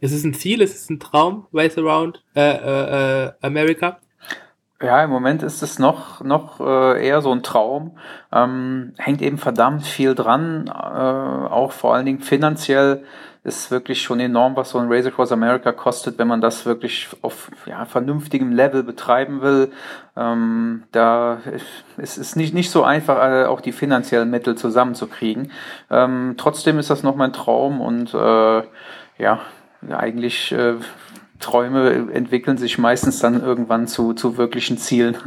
ist 0.00 0.12
es 0.12 0.24
ein 0.24 0.34
Ziel, 0.34 0.62
ist 0.62 0.76
es 0.76 0.90
ein 0.90 1.00
Traum, 1.00 1.46
Race 1.52 1.76
Around 1.76 2.22
äh, 2.36 2.40
äh, 2.40 3.26
äh 3.26 3.32
America? 3.42 3.98
Ja, 4.82 5.02
im 5.02 5.10
Moment 5.10 5.42
ist 5.42 5.62
es 5.62 5.78
noch, 5.78 6.22
noch 6.22 6.60
äh, 6.60 7.06
eher 7.06 7.22
so 7.22 7.32
ein 7.32 7.42
Traum. 7.42 7.96
Ähm, 8.32 8.92
hängt 8.98 9.22
eben 9.22 9.38
verdammt 9.38 9.86
viel 9.86 10.14
dran, 10.14 10.66
äh, 10.66 10.70
auch 10.70 11.72
vor 11.72 11.94
allen 11.94 12.04
Dingen 12.04 12.20
finanziell 12.20 13.04
ist 13.44 13.70
wirklich 13.70 14.00
schon 14.00 14.20
enorm, 14.20 14.56
was 14.56 14.70
so 14.70 14.78
ein 14.78 14.90
Race 14.90 15.04
Across 15.04 15.30
America 15.30 15.70
kostet, 15.70 16.18
wenn 16.18 16.26
man 16.26 16.40
das 16.40 16.64
wirklich 16.64 17.08
auf 17.20 17.50
ja, 17.66 17.84
vernünftigem 17.84 18.52
Level 18.52 18.82
betreiben 18.82 19.42
will. 19.42 19.70
Ähm, 20.16 20.84
da 20.92 21.40
ist 21.98 22.16
es 22.16 22.36
nicht, 22.36 22.54
nicht 22.54 22.70
so 22.70 22.84
einfach, 22.84 23.18
äh, 23.18 23.44
auch 23.44 23.60
die 23.60 23.72
finanziellen 23.72 24.30
Mittel 24.30 24.56
zusammenzukriegen. 24.56 25.52
Ähm, 25.90 26.34
trotzdem 26.38 26.78
ist 26.78 26.88
das 26.88 27.02
noch 27.02 27.16
mein 27.16 27.34
Traum 27.34 27.82
und 27.82 28.14
äh, 28.14 28.62
ja, 29.18 29.40
eigentlich 29.90 30.50
äh, 30.52 30.76
Träume 31.38 32.10
entwickeln 32.12 32.56
sich 32.56 32.78
meistens 32.78 33.18
dann 33.18 33.42
irgendwann 33.42 33.86
zu, 33.86 34.14
zu 34.14 34.38
wirklichen 34.38 34.78
Zielen. 34.78 35.18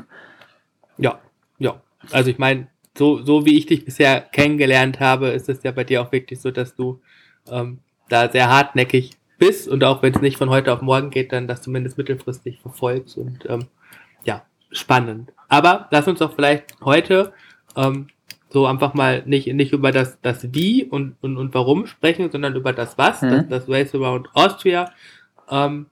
Ja, 0.98 1.20
ja. 1.60 1.76
Also 2.12 2.32
ich 2.32 2.40
meine, 2.40 2.68
so, 2.98 3.24
so 3.24 3.46
wie 3.46 3.60
ich 3.60 3.68
dich 3.68 3.86
bisher 3.86 4.22
kennengelernt 4.22 5.00
habe, 5.00 5.28
ist 5.28 5.50
es 5.50 5.62
ja 5.62 5.72
bei 5.72 5.84
dir 5.84 6.02
auch 6.02 6.12
wirklich 6.12 6.42
so, 6.42 6.50
dass 6.50 6.76
du 6.76 7.00
ähm, 7.52 7.80
da 8.10 8.30
sehr 8.30 8.50
hartnäckig 8.50 9.12
bist 9.38 9.68
und 9.68 9.84
auch 9.84 10.02
wenn 10.02 10.14
es 10.14 10.22
nicht 10.22 10.38
von 10.38 10.50
heute 10.50 10.74
auf 10.74 10.82
morgen 10.82 11.10
geht, 11.10 11.32
dann 11.32 11.48
das 11.48 11.62
zumindest 11.62 11.98
mittelfristig 11.98 12.60
verfolgst 12.60 13.18
und 13.18 13.46
ähm, 13.48 13.68
ja, 14.24 14.44
spannend. 14.72 15.32
Aber 15.48 15.88
lass 15.92 16.08
uns 16.08 16.20
doch 16.20 16.36
vielleicht 16.36 16.76
heute 16.84 17.34
ähm, 17.76 18.08
so 18.50 18.66
einfach 18.66 18.94
mal 18.94 19.24
nicht, 19.26 19.48
nicht 19.54 19.74
über 19.74 19.92
das, 19.92 20.20
das 20.22 20.54
Wie 20.54 20.84
und, 20.84 21.16
und, 21.22 21.38
und 21.38 21.54
warum 21.54 21.86
sprechen, 21.86 22.32
sondern 22.32 22.56
über 22.56 22.74
das 22.74 22.98
Was, 22.98 23.22
mhm. 23.22 23.30
das, 23.30 23.48
das 23.66 23.70
Race 23.70 23.94
Around 23.94 24.30
Austria. 24.34 24.92
Ähm, 25.50 25.88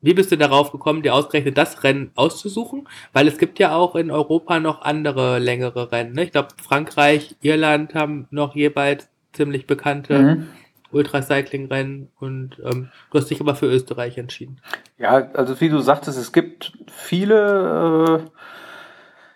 wie 0.00 0.14
bist 0.14 0.32
du 0.32 0.36
darauf 0.36 0.72
gekommen, 0.72 1.02
dir 1.02 1.14
ausgerechnet 1.14 1.56
das 1.56 1.84
Rennen 1.84 2.10
auszusuchen? 2.16 2.88
Weil 3.12 3.28
es 3.28 3.38
gibt 3.38 3.60
ja 3.60 3.74
auch 3.76 3.94
in 3.94 4.10
Europa 4.10 4.58
noch 4.58 4.82
andere 4.82 5.38
längere 5.38 5.92
Rennen. 5.92 6.14
Ne? 6.14 6.24
Ich 6.24 6.32
glaube, 6.32 6.48
Frankreich, 6.60 7.36
Irland 7.40 7.94
haben 7.94 8.26
noch 8.30 8.56
jeweils 8.56 9.08
ziemlich 9.32 9.66
bekannte 9.66 10.18
mhm. 10.18 10.48
Ultracycling-Rennen 10.92 12.08
und 12.20 12.60
ähm, 12.64 12.90
du 13.10 13.18
hast 13.18 13.30
dich 13.30 13.40
aber 13.40 13.54
für 13.54 13.66
Österreich 13.66 14.18
entschieden. 14.18 14.60
Ja, 14.98 15.28
also 15.34 15.60
wie 15.60 15.68
du 15.68 15.78
sagtest, 15.78 16.18
es 16.18 16.32
gibt 16.32 16.72
viele, 16.90 18.20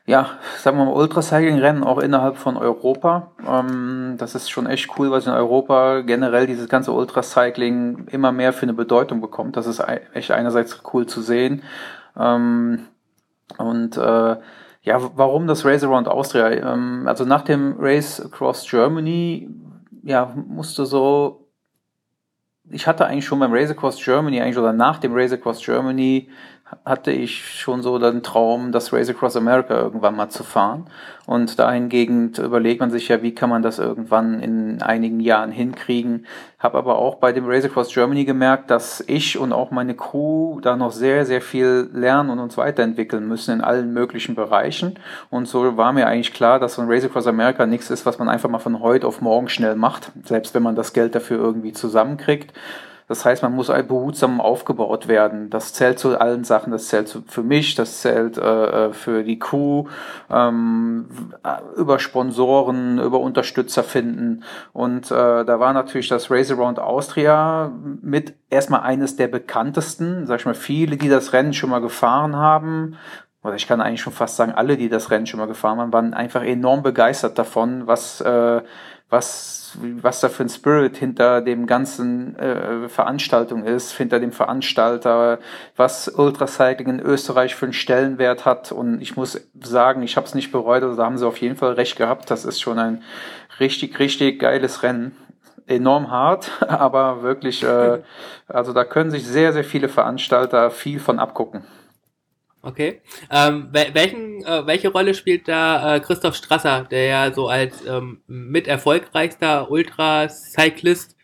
äh, 0.06 0.10
ja, 0.10 0.30
sagen 0.58 0.78
wir 0.78 0.84
mal, 0.84 0.92
Ultracycling-Rennen 0.92 1.82
auch 1.82 1.98
innerhalb 1.98 2.36
von 2.36 2.56
Europa. 2.56 3.32
Ähm, 3.46 4.16
das 4.18 4.34
ist 4.34 4.50
schon 4.50 4.66
echt 4.66 4.98
cool, 4.98 5.10
was 5.10 5.26
in 5.26 5.32
Europa 5.32 6.02
generell 6.02 6.46
dieses 6.46 6.68
ganze 6.68 6.92
Ultracycling 6.92 8.06
immer 8.10 8.32
mehr 8.32 8.52
für 8.52 8.64
eine 8.64 8.74
Bedeutung 8.74 9.20
bekommt. 9.20 9.56
Das 9.56 9.66
ist 9.66 9.82
echt 10.12 10.30
einerseits 10.30 10.82
cool 10.92 11.06
zu 11.06 11.22
sehen. 11.22 11.62
Ähm, 12.18 12.80
und 13.58 13.96
äh, 13.96 14.36
ja, 14.82 15.00
warum 15.16 15.46
das 15.48 15.64
Race 15.64 15.82
Around 15.82 16.06
Austria? 16.06 16.50
Ähm, 16.50 17.04
also 17.06 17.24
nach 17.24 17.42
dem 17.42 17.76
Race 17.78 18.20
Across 18.20 18.68
Germany 18.68 19.48
ja, 20.06 20.32
musste 20.36 20.86
so, 20.86 21.48
ich 22.70 22.86
hatte 22.86 23.06
eigentlich 23.06 23.24
schon 23.24 23.40
beim 23.40 23.52
Race 23.52 23.70
Across 23.70 24.04
Germany, 24.04 24.40
eigentlich 24.40 24.56
oder 24.56 24.72
nach 24.72 24.98
dem 24.98 25.12
Race 25.12 25.32
Across 25.32 25.64
Germany, 25.64 26.30
hatte 26.84 27.12
ich 27.12 27.60
schon 27.60 27.82
so 27.82 27.98
den 27.98 28.22
Traum, 28.24 28.72
das 28.72 28.92
Race 28.92 29.08
Across 29.08 29.36
America 29.36 29.74
irgendwann 29.74 30.16
mal 30.16 30.28
zu 30.28 30.42
fahren. 30.42 30.86
Und 31.24 31.58
dahingegen 31.58 32.32
überlegt 32.34 32.80
man 32.80 32.90
sich 32.90 33.08
ja, 33.08 33.22
wie 33.22 33.34
kann 33.34 33.50
man 33.50 33.62
das 33.62 33.78
irgendwann 33.78 34.40
in 34.40 34.82
einigen 34.82 35.20
Jahren 35.20 35.52
hinkriegen. 35.52 36.26
Habe 36.58 36.78
aber 36.78 36.98
auch 36.98 37.16
bei 37.16 37.32
dem 37.32 37.46
Race 37.46 37.64
Across 37.64 37.92
Germany 37.92 38.24
gemerkt, 38.24 38.70
dass 38.70 39.02
ich 39.06 39.38
und 39.38 39.52
auch 39.52 39.70
meine 39.70 39.94
Crew 39.94 40.60
da 40.60 40.76
noch 40.76 40.90
sehr, 40.90 41.24
sehr 41.24 41.40
viel 41.40 41.88
lernen 41.92 42.30
und 42.30 42.40
uns 42.40 42.56
weiterentwickeln 42.56 43.28
müssen 43.28 43.54
in 43.54 43.60
allen 43.60 43.92
möglichen 43.92 44.34
Bereichen. 44.34 44.98
Und 45.30 45.46
so 45.46 45.76
war 45.76 45.92
mir 45.92 46.06
eigentlich 46.06 46.34
klar, 46.34 46.58
dass 46.58 46.74
so 46.74 46.82
ein 46.82 46.90
Race 46.90 47.04
Across 47.04 47.28
America 47.28 47.66
nichts 47.66 47.90
ist, 47.90 48.06
was 48.06 48.18
man 48.18 48.28
einfach 48.28 48.50
mal 48.50 48.58
von 48.58 48.80
heute 48.80 49.06
auf 49.06 49.20
morgen 49.20 49.48
schnell 49.48 49.76
macht, 49.76 50.10
selbst 50.24 50.54
wenn 50.54 50.64
man 50.64 50.74
das 50.74 50.92
Geld 50.92 51.14
dafür 51.14 51.38
irgendwie 51.38 51.72
zusammenkriegt 51.72 52.52
das 53.08 53.24
heißt, 53.24 53.42
man 53.42 53.52
muss 53.52 53.68
behutsam 53.68 54.40
aufgebaut 54.40 55.06
werden. 55.06 55.48
Das 55.48 55.72
zählt 55.72 55.98
zu 55.98 56.20
allen 56.20 56.42
Sachen. 56.42 56.72
Das 56.72 56.88
zählt 56.88 57.22
für 57.28 57.42
mich, 57.44 57.76
das 57.76 58.00
zählt 58.00 58.36
äh, 58.36 58.86
äh, 58.88 58.92
für 58.92 59.22
die 59.22 59.38
Crew, 59.38 59.84
ähm, 60.28 61.06
über 61.76 62.00
Sponsoren, 62.00 62.98
über 62.98 63.20
Unterstützer 63.20 63.84
finden. 63.84 64.42
Und 64.72 65.10
äh, 65.12 65.44
da 65.44 65.60
war 65.60 65.72
natürlich 65.72 66.08
das 66.08 66.30
Race 66.32 66.50
Around 66.50 66.80
Austria 66.80 67.70
mit 68.02 68.34
erstmal 68.50 68.80
eines 68.80 69.14
der 69.14 69.28
bekanntesten. 69.28 70.26
Sag 70.26 70.40
ich 70.40 70.46
mal, 70.46 70.54
viele, 70.54 70.96
die 70.96 71.08
das 71.08 71.32
Rennen 71.32 71.52
schon 71.52 71.70
mal 71.70 71.80
gefahren 71.80 72.34
haben, 72.34 72.96
oder 73.44 73.54
ich 73.54 73.68
kann 73.68 73.80
eigentlich 73.80 74.00
schon 74.00 74.12
fast 74.12 74.34
sagen, 74.34 74.50
alle, 74.50 74.76
die 74.76 74.88
das 74.88 75.12
Rennen 75.12 75.26
schon 75.26 75.38
mal 75.38 75.46
gefahren 75.46 75.78
haben, 75.78 75.92
waren 75.92 76.14
einfach 76.14 76.42
enorm 76.42 76.82
begeistert 76.82 77.38
davon, 77.38 77.86
was, 77.86 78.20
äh, 78.20 78.60
was, 79.08 79.78
was 79.80 80.20
da 80.20 80.28
für 80.28 80.42
ein 80.42 80.48
Spirit 80.48 80.96
hinter 80.96 81.40
dem 81.40 81.66
ganzen 81.66 82.36
äh, 82.36 82.88
Veranstaltung 82.88 83.64
ist, 83.64 83.92
hinter 83.92 84.18
dem 84.18 84.32
Veranstalter, 84.32 85.38
was 85.76 86.08
Ultracycling 86.08 86.88
in 86.88 87.00
Österreich 87.00 87.54
für 87.54 87.66
einen 87.66 87.72
Stellenwert 87.72 88.44
hat. 88.44 88.72
Und 88.72 89.00
ich 89.00 89.16
muss 89.16 89.40
sagen, 89.60 90.02
ich 90.02 90.16
habe 90.16 90.26
es 90.26 90.34
nicht 90.34 90.50
bereut, 90.50 90.82
also 90.82 90.96
da 90.96 91.04
haben 91.04 91.18
sie 91.18 91.26
auf 91.26 91.38
jeden 91.38 91.56
Fall 91.56 91.74
recht 91.74 91.96
gehabt. 91.96 92.30
Das 92.30 92.44
ist 92.44 92.60
schon 92.60 92.78
ein 92.78 93.02
richtig, 93.60 93.98
richtig 94.00 94.40
geiles 94.40 94.82
Rennen. 94.82 95.16
enorm 95.68 96.10
hart, 96.10 96.50
aber 96.68 97.22
wirklich, 97.22 97.62
äh, 97.62 98.00
also 98.48 98.72
da 98.72 98.84
können 98.84 99.10
sich 99.10 99.26
sehr, 99.26 99.52
sehr 99.52 99.64
viele 99.64 99.88
Veranstalter 99.88 100.70
viel 100.70 100.98
von 101.00 101.18
abgucken. 101.18 101.64
Okay. 102.66 103.00
Ähm, 103.30 103.68
welchen, 103.70 104.44
äh, 104.44 104.66
welche 104.66 104.88
Rolle 104.88 105.14
spielt 105.14 105.46
da 105.46 105.94
äh, 105.94 106.00
Christoph 106.00 106.34
Strasser, 106.34 106.82
der 106.90 107.04
ja 107.04 107.32
so 107.32 107.46
als 107.46 107.86
ähm, 107.86 108.22
mit 108.26 108.66
erfolgreichster 108.66 109.70
Ultracyclist 109.70 111.16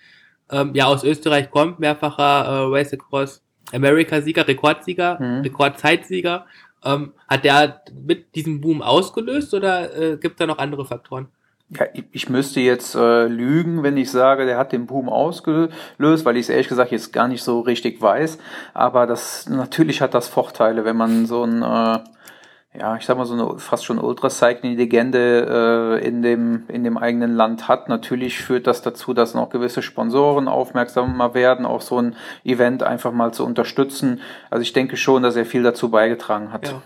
ähm, 0.53 0.71
ja 0.75 0.85
aus 0.87 1.03
Österreich 1.03 1.51
kommt, 1.51 1.81
mehrfacher 1.81 2.45
äh, 2.45 2.79
Race 2.79 2.93
Across 2.93 3.43
America-Sieger, 3.73 4.47
Rekordsieger, 4.47 5.21
mhm. 5.21 5.41
Rekordzeit-Sieger. 5.41 6.47
Ähm, 6.85 7.13
hat 7.27 7.45
der 7.45 7.83
mit 7.93 8.37
diesem 8.37 8.61
Boom 8.61 8.81
ausgelöst 8.81 9.53
oder 9.53 9.97
äh, 9.97 10.17
gibt 10.19 10.35
es 10.35 10.39
da 10.39 10.47
noch 10.47 10.59
andere 10.59 10.87
Faktoren? 10.87 11.27
Ja, 11.79 11.87
ich 12.13 12.29
müsste 12.29 12.61
jetzt 12.61 12.95
äh, 12.95 13.27
lügen, 13.27 13.83
wenn 13.83 13.97
ich 13.97 14.11
sage, 14.11 14.45
der 14.45 14.59
hat 14.59 14.73
den 14.73 14.87
Boom 14.87 15.09
ausgelöst, 15.09 16.25
weil 16.25 16.37
ich 16.37 16.43
es 16.43 16.49
ehrlich 16.51 16.69
gesagt 16.69 16.91
jetzt 16.91 17.13
gar 17.13 17.29
nicht 17.29 17.43
so 17.43 17.61
richtig 17.61 18.03
weiß. 18.03 18.39
Aber 18.75 19.07
das 19.07 19.49
natürlich 19.49 20.03
hat 20.03 20.13
das 20.13 20.29
Vorteile, 20.29 20.85
wenn 20.85 20.97
man 20.97 21.25
so 21.25 21.45
ein 21.45 21.63
äh, 21.63 21.99
ja, 22.79 22.97
ich 22.97 23.05
sag 23.05 23.19
mal, 23.19 23.27
so 23.27 23.35
eine 23.35 23.59
fast 23.59 23.85
schon 23.85 23.99
Ultracycling-Legende 23.99 25.99
äh, 26.01 26.07
in, 26.07 26.23
dem, 26.23 26.65
in 26.69 26.85
dem 26.85 26.97
eigenen 26.97 27.35
Land 27.35 27.69
hat. 27.69 27.91
Natürlich 27.91 28.39
führt 28.39 28.67
das 28.67 28.81
dazu, 28.81 29.13
dass 29.13 29.35
noch 29.35 29.51
gewisse 29.51 29.83
Sponsoren 29.83 30.49
aufmerksamer 30.49 31.35
werden, 31.35 31.67
auch 31.67 31.83
so 31.83 31.99
ein 31.99 32.17
Event 32.45 32.83
einfach 32.83 33.13
mal 33.13 33.35
zu 33.35 33.45
unterstützen. 33.45 34.23
Also 34.49 34.63
ich 34.63 34.73
denke 34.73 34.97
schon, 34.97 35.23
dass 35.23 35.37
er 35.37 35.45
viel 35.45 35.63
dazu 35.63 35.91
beigetragen 35.91 36.51
hat. 36.51 36.69
Ja. 36.69 36.83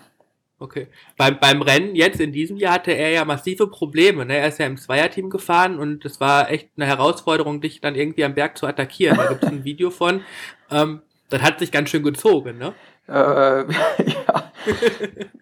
Okay. 0.59 0.89
Beim, 1.19 1.39
beim 1.39 1.61
Rennen 1.61 1.95
jetzt 1.95 2.19
in 2.19 2.33
diesem 2.33 2.57
Jahr 2.57 2.75
hatte 2.75 2.93
er 2.93 3.11
ja 3.11 3.25
massive 3.27 3.67
Probleme. 3.67 4.25
Ne? 4.25 4.39
Er 4.39 4.49
ist 4.49 4.59
ja 4.59 4.67
im 4.67 4.79
Zweierteam 4.79 5.29
gefahren 5.29 5.79
und 5.79 6.05
es 6.07 6.19
war 6.19 6.51
echt 6.51 6.71
eine 6.77 6.87
Herausforderung, 6.87 7.61
dich 7.61 7.83
dann 7.83 7.95
irgendwie 7.95 8.25
am 8.25 8.35
Berg 8.35 8.57
zu 8.57 8.67
attackieren. 8.67 9.19
Da 9.19 9.27
gibt 9.27 9.43
es 9.43 9.51
ein 9.51 9.65
Video 9.65 9.91
von. 9.91 10.23
Ähm, 10.71 11.03
das 11.29 11.43
hat 11.43 11.59
sich 11.59 11.71
ganz 11.73 11.91
schön 11.91 12.03
gezogen, 12.03 12.57
ne? 12.57 12.73
Äh, 13.09 13.13
ja. 14.05 14.53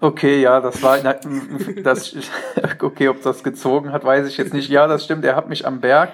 Okay, 0.00 0.42
ja, 0.42 0.61
das 0.61 0.83
war 0.83 0.99
das 0.99 2.16
okay, 2.80 3.09
ob 3.09 3.23
das 3.23 3.42
gezogen 3.44 3.92
hat, 3.92 4.04
weiß 4.04 4.26
ich 4.26 4.37
jetzt 4.37 4.52
nicht. 4.52 4.68
Ja, 4.68 4.87
das 4.87 5.04
stimmt. 5.04 5.25
Er 5.25 5.37
hat 5.37 5.49
mich 5.49 5.64
am 5.64 5.80
Berg. 5.80 6.12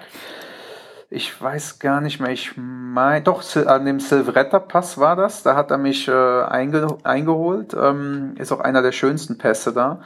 Ich 1.12 1.42
weiß 1.42 1.80
gar 1.80 2.00
nicht 2.00 2.20
mehr. 2.20 2.30
Ich 2.30 2.52
meine, 2.56 3.24
doch 3.24 3.42
an 3.66 3.84
dem 3.84 3.98
Silvretta 3.98 4.60
Pass 4.60 4.96
war 4.96 5.16
das. 5.16 5.42
Da 5.42 5.56
hat 5.56 5.72
er 5.72 5.78
mich 5.78 6.06
äh, 6.06 6.12
einge, 6.12 6.98
eingeholt. 7.02 7.74
Ähm, 7.74 8.36
ist 8.38 8.52
auch 8.52 8.60
einer 8.60 8.80
der 8.80 8.92
schönsten 8.92 9.36
Pässe 9.36 9.72
da. 9.72 10.02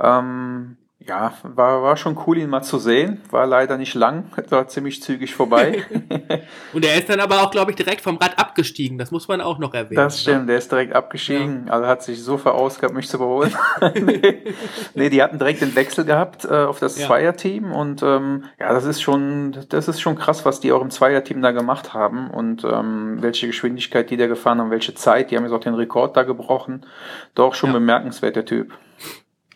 Ähm, 0.00 0.78
ja, 0.98 1.34
war, 1.42 1.82
war 1.82 1.96
schon 1.98 2.18
cool, 2.26 2.38
ihn 2.38 2.48
mal 2.48 2.62
zu 2.62 2.78
sehen. 2.78 3.20
War 3.30 3.46
leider 3.46 3.76
nicht 3.76 3.94
lang, 3.94 4.32
war 4.50 4.66
ziemlich 4.66 5.02
zügig 5.02 5.34
vorbei. 5.34 5.84
und 6.72 6.84
er 6.84 6.96
ist 6.96 7.08
dann 7.10 7.20
aber 7.20 7.42
auch, 7.42 7.50
glaube 7.50 7.70
ich, 7.70 7.76
direkt 7.76 8.00
vom 8.00 8.16
Rad 8.16 8.38
abgestiegen. 8.38 8.96
Das 8.96 9.10
muss 9.10 9.28
man 9.28 9.42
auch 9.42 9.58
noch 9.58 9.74
erwähnen. 9.74 9.96
Das 9.96 10.14
ne? 10.14 10.20
stimmt, 10.20 10.40
ne? 10.40 10.46
der 10.46 10.58
ist 10.58 10.72
direkt 10.72 10.94
abgestiegen. 10.94 11.66
Ja. 11.66 11.74
Also 11.74 11.86
hat 11.86 12.02
sich 12.02 12.22
so 12.22 12.38
verausgabt, 12.38 12.94
mich 12.94 13.08
zu 13.08 13.18
überholen. 13.18 13.54
nee. 13.94 14.42
nee, 14.94 15.10
die 15.10 15.22
hatten 15.22 15.38
direkt 15.38 15.60
den 15.60 15.76
Wechsel 15.76 16.06
gehabt 16.06 16.46
äh, 16.46 16.64
auf 16.64 16.80
das 16.80 16.98
ja. 16.98 17.06
Zweierteam. 17.06 17.72
Und 17.72 18.02
ähm, 18.02 18.44
ja, 18.58 18.72
das 18.72 18.86
ist 18.86 19.02
schon, 19.02 19.66
das 19.68 19.88
ist 19.88 20.00
schon 20.00 20.16
krass, 20.16 20.46
was 20.46 20.60
die 20.60 20.72
auch 20.72 20.80
im 20.80 20.90
Zweierteam 20.90 21.42
da 21.42 21.50
gemacht 21.50 21.92
haben 21.92 22.30
und 22.30 22.64
ähm, 22.64 23.18
welche 23.20 23.46
Geschwindigkeit 23.46 24.08
die 24.10 24.16
da 24.16 24.26
gefahren 24.28 24.60
haben, 24.60 24.70
welche 24.70 24.94
Zeit. 24.94 25.30
Die 25.30 25.36
haben 25.36 25.44
jetzt 25.44 25.52
auch 25.52 25.60
den 25.60 25.74
Rekord 25.74 26.16
da 26.16 26.22
gebrochen. 26.22 26.86
Doch 27.34 27.54
schon 27.54 27.70
ja. 27.70 27.74
bemerkenswert, 27.74 28.34
der 28.34 28.46
Typ. 28.46 28.72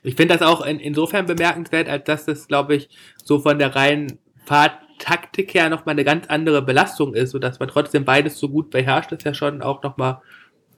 Ich 0.03 0.17
finde 0.17 0.37
das 0.37 0.47
auch 0.47 0.65
in, 0.65 0.81
insofern 0.81 1.27
bemerkenswert, 1.27 1.89
als 1.89 2.05
dass 2.05 2.25
das, 2.25 2.49
glaube 2.49 2.75
ich, 2.75 2.89
so 3.23 3.39
von 3.39 3.59
der 3.59 3.75
reinen 3.75 4.19
Fahrtaktik 4.45 5.55
her 5.55 5.69
nochmal 5.69 5.95
eine 5.95 6.05
ganz 6.05 6.27
andere 6.29 6.63
Belastung 6.63 7.15
ist, 7.15 7.31
sodass 7.31 7.59
man 7.59 7.69
trotzdem 7.69 8.05
beides 8.05 8.39
so 8.39 8.49
gut 8.49 8.71
beherrscht, 8.71 9.13
ist 9.13 9.25
ja 9.25 9.35
schon 9.35 9.63
auch 9.63 9.83
nochmal 9.83 10.21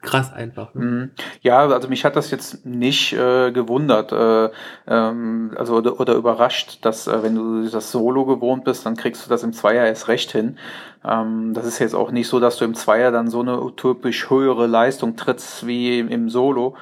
krass 0.02 0.33
einfach. 0.33 0.75
Ne? 0.75 0.85
Mhm. 0.85 1.11
Ja, 1.41 1.67
also 1.69 1.88
mich 1.88 2.05
hat 2.05 2.17
das 2.17 2.31
jetzt 2.31 2.67
nicht 2.67 3.12
äh, 3.14 3.52
gewundert, 3.52 4.12
äh, 4.12 4.50
ähm, 4.87 5.52
also 5.57 5.76
oder, 5.76 5.99
oder 5.99 6.14
überrascht, 6.14 6.79
dass 6.83 7.07
äh, 7.07 7.23
wenn 7.23 7.37
du 7.37 7.69
das 7.69 7.93
Solo 7.93 8.26
gewohnt 8.26 8.64
bist, 8.64 8.85
dann 8.85 8.97
kriegst 8.97 9.25
du 9.25 9.31
das 9.31 9.45
im 9.45 9.52
Zweier 9.52 9.87
erst 9.87 10.09
recht 10.09 10.33
hin. 10.33 10.59
Ähm, 11.05 11.55
das 11.55 11.67
ist 11.67 11.79
jetzt 11.79 11.95
auch 11.95 12.11
nicht 12.11 12.29
so, 12.29 12.41
dass 12.41 12.57
du 12.57 12.64
im 12.64 12.75
Zweier 12.75 13.12
dann 13.12 13.31
so 13.31 13.41
eine 13.41 13.62
utopisch 13.62 14.29
höhere 14.29 14.67
Leistung 14.67 15.17
trittst 15.17 15.67
wie 15.67 16.00
im, 16.00 16.09
im 16.09 16.29
Solo. 16.29 16.76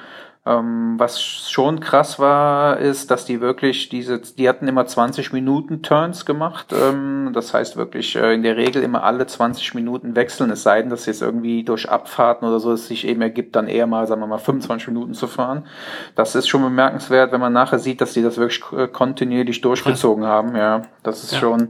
Ähm, 0.47 0.95
was 0.97 1.21
schon 1.21 1.81
krass 1.81 2.19
war, 2.19 2.79
ist, 2.79 3.11
dass 3.11 3.27
die 3.27 3.43
wirklich 3.43 3.91
diese, 3.91 4.21
die 4.21 4.49
hatten 4.49 4.67
immer 4.69 4.87
20 4.87 5.35
Minuten 5.35 5.83
Turns 5.83 6.25
gemacht. 6.25 6.73
Ähm, 6.73 7.33
das 7.35 7.53
heißt 7.53 7.77
wirklich 7.77 8.17
äh, 8.17 8.33
in 8.33 8.43
der 8.43 8.57
Regel 8.57 8.83
immer 8.83 9.05
alle 9.05 9.27
20 9.27 9.75
Minuten 9.75 10.17
wechseln, 10.17 10.51
es 10.51 10.63
sei 10.63 10.81
denn, 10.81 10.89
dass 10.89 11.05
jetzt 11.05 11.21
irgendwie 11.21 11.63
durch 11.63 11.91
Abfahrten 11.91 12.49
oder 12.49 12.59
so 12.59 12.73
es 12.73 12.89
sich 12.89 13.07
eben 13.07 13.21
ergibt, 13.21 13.55
dann 13.55 13.69
eher 13.69 13.87
mal, 13.87 14.07
sagen 14.07 14.23
wir 14.23 14.27
mal, 14.27 14.39
25 14.39 14.89
Minuten 14.89 15.13
zu 15.13 15.27
fahren. 15.27 15.67
Das 16.15 16.35
ist 16.35 16.49
schon 16.49 16.63
bemerkenswert, 16.63 17.33
wenn 17.33 17.41
man 17.41 17.53
nachher 17.53 17.79
sieht, 17.79 18.01
dass 18.01 18.15
die 18.15 18.23
das 18.23 18.39
wirklich 18.39 18.63
kontinuierlich 18.93 19.61
durchgezogen 19.61 20.25
haben. 20.25 20.57
Ja, 20.57 20.83
das 21.03 21.23
ist 21.23 21.33
ja. 21.35 21.39
schon, 21.39 21.69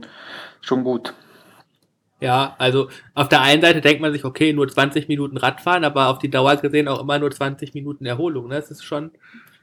schon 0.61 0.85
gut. 0.85 1.13
Ja, 2.21 2.55
also 2.59 2.87
auf 3.15 3.29
der 3.29 3.41
einen 3.41 3.61
Seite 3.63 3.81
denkt 3.81 3.99
man 3.99 4.13
sich, 4.13 4.23
okay, 4.23 4.53
nur 4.53 4.67
20 4.67 5.07
Minuten 5.07 5.37
Radfahren, 5.37 5.83
aber 5.83 6.09
auf 6.09 6.19
die 6.19 6.29
Dauer 6.29 6.55
gesehen 6.57 6.87
auch 6.87 7.01
immer 7.01 7.17
nur 7.17 7.31
20 7.31 7.73
Minuten 7.73 8.05
Erholung. 8.05 8.47
Ne? 8.47 8.55
Das 8.55 8.69
ist 8.69 8.83
schon. 8.83 9.11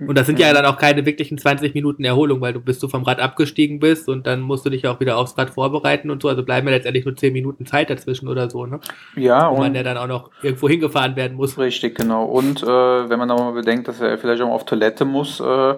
Und 0.00 0.16
das 0.16 0.26
sind 0.26 0.38
ja 0.38 0.52
dann 0.52 0.64
auch 0.64 0.76
keine 0.76 1.04
wirklichen 1.06 1.38
20 1.38 1.74
Minuten 1.74 2.04
Erholung, 2.04 2.40
weil 2.40 2.52
du 2.52 2.60
bis 2.60 2.78
du 2.78 2.86
vom 2.86 3.02
Rad 3.02 3.18
abgestiegen 3.18 3.80
bist 3.80 4.08
und 4.08 4.28
dann 4.28 4.40
musst 4.40 4.64
du 4.64 4.70
dich 4.70 4.86
auch 4.86 5.00
wieder 5.00 5.16
aufs 5.16 5.36
Rad 5.36 5.50
vorbereiten 5.50 6.10
und 6.10 6.22
so. 6.22 6.28
Also 6.28 6.44
bleiben 6.44 6.68
ja 6.68 6.74
letztendlich 6.74 7.04
nur 7.04 7.16
10 7.16 7.32
Minuten 7.32 7.66
Zeit 7.66 7.90
dazwischen 7.90 8.28
oder 8.28 8.48
so, 8.48 8.64
ne? 8.64 8.78
Ja, 9.16 9.50
Wo 9.50 9.54
und 9.54 9.60
man 9.60 9.74
ja 9.74 9.82
dann 9.82 9.96
auch 9.96 10.06
noch 10.06 10.30
irgendwo 10.40 10.68
hingefahren 10.68 11.16
werden 11.16 11.36
muss. 11.36 11.58
Richtig, 11.58 11.96
genau. 11.96 12.26
Und 12.26 12.62
äh, 12.62 12.66
wenn 12.66 13.18
man 13.18 13.30
auch 13.32 13.40
mal 13.40 13.52
bedenkt, 13.52 13.88
dass 13.88 14.00
er 14.00 14.18
vielleicht 14.18 14.40
auch 14.40 14.46
mal 14.46 14.54
auf 14.54 14.66
Toilette 14.66 15.04
muss, 15.04 15.40
äh, 15.40 15.74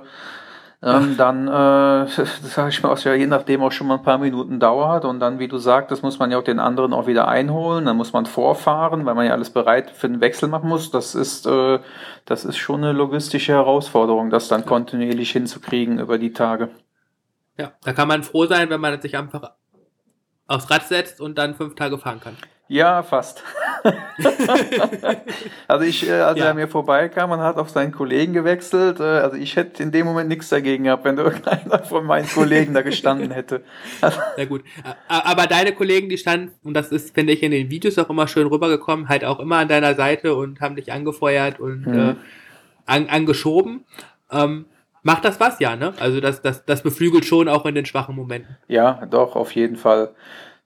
ähm, 0.83 1.17
dann, 1.19 1.47
äh, 1.47 2.07
sage 2.43 2.71
ich 2.71 2.83
mal, 2.83 2.91
was 2.91 3.05
ja 3.05 3.13
je 3.13 3.27
nachdem 3.27 3.63
auch 3.63 3.73
schon 3.73 3.87
mal 3.87 3.97
ein 3.97 4.03
paar 4.03 4.17
Minuten 4.17 4.59
dauert 4.59 5.05
und 5.05 5.21
dann, 5.21 5.39
wie 5.39 5.49
du 5.49 5.59
sagst, 5.59 5.91
das 5.91 6.01
muss 6.01 6.19
man 6.19 6.31
ja 6.31 6.39
auch 6.39 6.45
den 6.45 6.59
anderen 6.59 6.95
auch 6.95 7.07
wieder 7.07 7.29
einholen, 7.29 7.85
dann 7.85 7.99
muss 7.99 8.15
man 8.15 8.25
vorfahren, 8.25 9.05
weil 9.05 9.15
man 9.15 9.27
ja 9.27 9.33
alles 9.33 9.51
bereit 9.51 9.91
für 9.91 10.09
den 10.09 10.23
Wechsel 10.23 10.49
machen 10.49 10.71
muss. 10.71 10.91
Das 10.91 11.15
ist, 11.15 11.47
äh, 11.47 11.81
das 12.25 12.47
ist 12.47 12.57
schon 12.57 12.83
eine 12.83 12.93
logistische 12.93 13.53
Herausforderung, 13.53 14.31
das 14.31 14.49
dann 14.49 14.65
kontinuierlich 14.65 15.33
hinzukriegen 15.33 15.99
über 15.99 16.17
die 16.17 16.33
Tage. 16.33 16.71
Ja, 17.59 17.73
da 17.85 17.93
kann 17.93 18.09
man 18.09 18.23
froh 18.23 18.47
sein, 18.47 18.71
wenn 18.71 18.81
man 18.81 18.99
sich 19.03 19.19
einfach 19.19 19.53
aufs 20.47 20.71
Rad 20.71 20.89
setzt 20.89 21.21
und 21.21 21.37
dann 21.37 21.55
fünf 21.55 21.75
Tage 21.75 21.99
fahren 21.99 22.21
kann. 22.21 22.37
Ja, 22.71 23.03
fast. 23.03 23.43
also 25.67 25.85
ich, 25.85 26.09
äh, 26.09 26.13
als 26.13 26.39
ja. 26.39 26.45
er 26.45 26.55
mir 26.55 26.69
vorbeikam 26.69 27.33
und 27.33 27.41
hat 27.41 27.57
auf 27.57 27.69
seinen 27.69 27.91
Kollegen 27.91 28.33
gewechselt, 28.33 29.01
äh, 29.01 29.03
also 29.03 29.37
ich 29.37 29.57
hätte 29.57 29.83
in 29.83 29.91
dem 29.91 30.07
Moment 30.07 30.29
nichts 30.29 30.51
dagegen 30.51 30.85
gehabt, 30.85 31.05
wenn 31.05 31.19
irgendeiner 31.19 31.81
von 31.81 32.07
meinen 32.07 32.29
Kollegen 32.29 32.73
da 32.73 32.83
gestanden 32.83 33.33
hätte. 33.33 33.65
Sehr 34.37 34.47
gut. 34.47 34.63
Aber 35.09 35.49
deine 35.49 35.73
Kollegen, 35.73 36.09
die 36.09 36.17
standen, 36.17 36.53
und 36.63 36.75
das 36.75 36.93
ist, 36.93 37.13
finde 37.13 37.33
ich, 37.33 37.43
in 37.43 37.51
den 37.51 37.71
Videos 37.71 37.99
auch 37.99 38.09
immer 38.09 38.29
schön 38.29 38.47
rübergekommen, 38.47 39.09
halt 39.09 39.25
auch 39.25 39.41
immer 39.41 39.57
an 39.57 39.67
deiner 39.67 39.97
Seite 39.97 40.37
und 40.37 40.61
haben 40.61 40.77
dich 40.77 40.93
angefeuert 40.93 41.59
und 41.59 41.89
mhm. 41.89 41.99
äh, 41.99 42.15
an, 42.87 43.09
angeschoben. 43.09 43.85
Ähm, 44.31 44.67
macht 45.03 45.25
das 45.25 45.41
was, 45.41 45.59
ja, 45.59 45.75
ne? 45.75 45.93
Also 45.99 46.21
das, 46.21 46.41
das, 46.41 46.65
das 46.67 46.85
beflügelt 46.85 47.25
schon 47.25 47.49
auch 47.49 47.67
in 47.67 47.75
den 47.75 47.85
schwachen 47.85 48.15
Momenten. 48.15 48.59
Ja, 48.69 49.05
doch, 49.11 49.35
auf 49.35 49.57
jeden 49.57 49.75
Fall. 49.75 50.15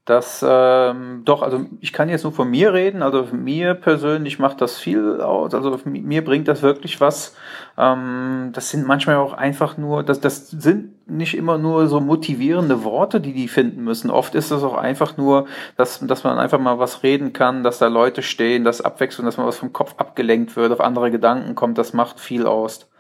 Das 0.05 0.45
ähm, 0.47 1.23
doch, 1.25 1.41
also 1.41 1.65
ich 1.81 1.95
kann 1.95 2.11
jetzt 2.11 2.25
nur 2.25 2.33
von 2.33 2.51
mir 2.51 2.75
reden. 2.75 3.03
Also 3.03 3.27
mir 3.33 3.73
persönlich 3.73 4.39
macht 4.39 4.61
das 4.61 4.77
viel 4.79 5.23
aus. 5.23 5.55
Also 5.55 5.81
mir 5.85 6.23
bringt 6.23 6.47
das 6.47 6.61
wirklich 6.61 7.01
was. 7.01 7.35
Ähm, 7.79 8.51
das 8.53 8.69
sind 8.69 8.87
manchmal 8.87 9.17
auch 9.17 9.33
einfach 9.33 9.79
nur, 9.79 10.03
das, 10.03 10.21
das 10.21 10.51
sind 10.51 11.09
nicht 11.09 11.35
immer 11.35 11.57
nur 11.57 11.87
so 11.87 12.01
motivierende 12.01 12.85
Worte, 12.85 13.19
die 13.19 13.33
die 13.33 13.49
finden 13.49 13.83
müssen. 13.83 14.11
Oft 14.11 14.35
ist 14.35 14.51
es 14.51 14.63
auch 14.63 14.77
einfach 14.77 15.17
nur, 15.17 15.47
dass, 15.79 16.01
dass 16.01 16.23
man 16.23 16.39
einfach 16.39 16.59
mal 16.59 16.79
was 16.79 17.03
reden 17.03 17.33
kann, 17.33 17.63
dass 17.63 17.79
da 17.79 17.87
Leute 17.87 18.21
stehen, 18.21 18.63
dass 18.63 18.83
Abwechslung, 18.83 19.25
dass 19.25 19.39
man 19.39 19.47
was 19.47 19.57
vom 19.57 19.73
Kopf 19.73 19.95
abgelenkt 19.97 20.55
wird, 20.55 20.71
auf 20.71 20.81
andere 20.81 21.11
Gedanken 21.11 21.55
kommt. 21.55 21.79
Das 21.79 21.95
macht 21.95 22.21
viel 22.21 22.47
aus. 22.47 22.91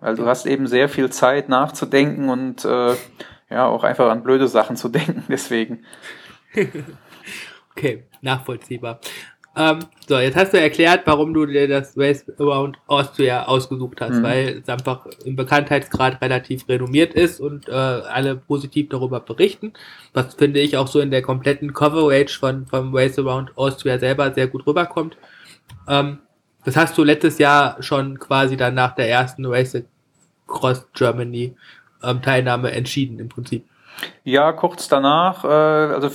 Weil 0.00 0.16
du 0.16 0.24
hast 0.24 0.46
eben 0.46 0.66
sehr 0.66 0.88
viel 0.88 1.10
Zeit 1.10 1.50
nachzudenken 1.50 2.30
und 2.30 2.64
äh, 2.64 2.94
ja 3.50 3.66
auch 3.66 3.84
einfach 3.84 4.08
an 4.10 4.22
blöde 4.22 4.48
Sachen 4.48 4.76
zu 4.76 4.88
denken. 4.88 5.24
Deswegen. 5.28 5.84
okay, 7.70 8.04
nachvollziehbar. 8.22 9.00
Ähm, 9.58 9.80
so, 10.06 10.18
jetzt 10.18 10.36
hast 10.36 10.52
du 10.52 10.60
erklärt, 10.60 11.02
warum 11.06 11.34
du 11.34 11.44
dir 11.44 11.66
das 11.66 11.96
Race 11.96 12.24
Around 12.38 12.78
Austria 12.86 13.46
ausgesucht 13.46 14.00
hast, 14.00 14.18
mhm. 14.18 14.22
weil 14.22 14.48
es 14.62 14.68
einfach 14.68 15.06
im 15.24 15.34
Bekanntheitsgrad 15.34 16.22
relativ 16.22 16.68
renommiert 16.68 17.14
ist 17.14 17.40
und 17.40 17.68
äh, 17.68 17.72
alle 17.72 18.36
positiv 18.36 18.88
darüber 18.88 19.18
berichten. 19.18 19.72
Was 20.12 20.34
finde 20.34 20.60
ich 20.60 20.76
auch 20.76 20.86
so 20.86 21.00
in 21.00 21.10
der 21.10 21.22
kompletten 21.22 21.72
Coverage 21.72 22.38
von 22.38 22.66
vom 22.66 22.94
Race 22.94 23.18
Around 23.18 23.58
Austria 23.58 23.98
selber 23.98 24.32
sehr 24.32 24.46
gut 24.46 24.64
rüberkommt. 24.64 25.16
Ähm, 25.88 26.18
das 26.64 26.76
hast 26.76 26.96
du 26.96 27.02
letztes 27.02 27.38
Jahr 27.38 27.82
schon 27.82 28.18
quasi 28.20 28.56
dann 28.56 28.74
nach 28.74 28.94
der 28.94 29.08
ersten 29.08 29.44
Race 29.44 29.82
Cross 30.46 30.86
Germany 30.94 31.56
ähm, 32.04 32.22
Teilnahme 32.22 32.70
entschieden 32.70 33.18
im 33.18 33.28
Prinzip. 33.28 33.64
Ja, 34.24 34.52
kurz 34.52 34.88
danach, 34.88 35.44
äh, 35.44 35.48
also 35.48 36.10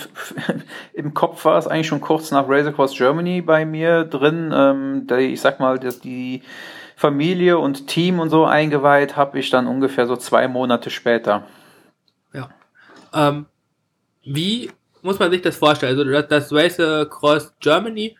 im 0.94 1.13
Kopf 1.13 1.46
war 1.46 1.58
es 1.58 1.68
eigentlich 1.68 1.88
schon 1.88 2.02
kurz 2.02 2.32
nach 2.32 2.48
Race 2.48 2.68
Across 2.68 2.96
Germany 2.96 3.42
bei 3.42 3.66
mir 3.66 4.04
drin. 4.04 4.54
Ähm, 4.56 5.08
der, 5.08 5.20
ich 5.20 5.42
sag 5.42 5.60
mal, 5.60 5.80
dass 5.80 6.00
die 6.00 6.44
Familie 6.96 7.58
und 7.58 7.88
Team 7.88 8.20
und 8.20 8.30
so 8.30 8.46
eingeweiht 8.46 9.18
habe 9.18 9.40
ich 9.40 9.50
dann 9.50 9.68
ungefähr 9.68 10.08
so 10.08 10.16
zwei 10.16 10.48
Monate 10.48 10.90
später. 10.90 11.44
Ja. 12.34 12.50
Ähm, 13.13 13.48
wie 14.24 14.72
muss 15.02 15.20
man 15.20 15.32
sich 15.32 15.42
das 15.42 15.58
vorstellen? 15.58 15.98
Also 15.98 16.10
das, 16.10 16.28
das 16.28 16.54
Race 16.54 16.80
Across 16.80 17.56
Germany, 17.60 18.16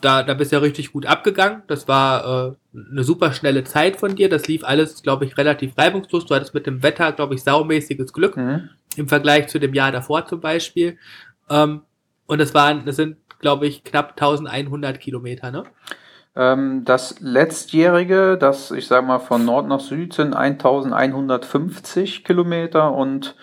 da, 0.00 0.22
da 0.22 0.34
bist 0.34 0.52
du 0.52 0.56
ja 0.56 0.60
richtig 0.60 0.92
gut 0.92 1.06
abgegangen. 1.06 1.62
Das 1.68 1.88
war 1.88 2.50
äh, 2.74 2.78
eine 2.90 3.04
super 3.04 3.32
schnelle 3.32 3.64
Zeit 3.64 3.96
von 3.96 4.14
dir. 4.14 4.28
Das 4.28 4.46
lief 4.46 4.64
alles, 4.64 5.02
glaube 5.02 5.24
ich, 5.24 5.36
relativ 5.38 5.76
reibungslos. 5.78 6.26
Du 6.26 6.34
hattest 6.34 6.54
mit 6.54 6.66
dem 6.66 6.82
Wetter, 6.82 7.12
glaube 7.12 7.34
ich, 7.34 7.42
saumäßiges 7.42 8.12
Glück 8.12 8.36
mhm. 8.36 8.70
im 8.96 9.08
Vergleich 9.08 9.48
zu 9.48 9.58
dem 9.58 9.74
Jahr 9.74 9.92
davor 9.92 10.26
zum 10.26 10.40
Beispiel. 10.40 10.98
Ähm, 11.48 11.82
und 12.26 12.40
es 12.40 12.54
waren, 12.54 12.84
das 12.84 12.96
sind, 12.96 13.16
glaube 13.40 13.66
ich, 13.66 13.84
knapp 13.84 14.10
1100 14.12 15.00
Kilometer, 15.00 15.50
ne? 15.50 15.64
Ähm, 16.36 16.84
das 16.84 17.18
letztjährige, 17.20 18.36
das 18.38 18.70
ich 18.70 18.86
sage 18.86 19.06
mal 19.06 19.18
von 19.18 19.44
Nord 19.44 19.68
nach 19.68 19.80
Süd 19.80 20.12
sind 20.12 20.34
1150 20.34 22.24
Kilometer 22.24 22.92
und 22.92 23.36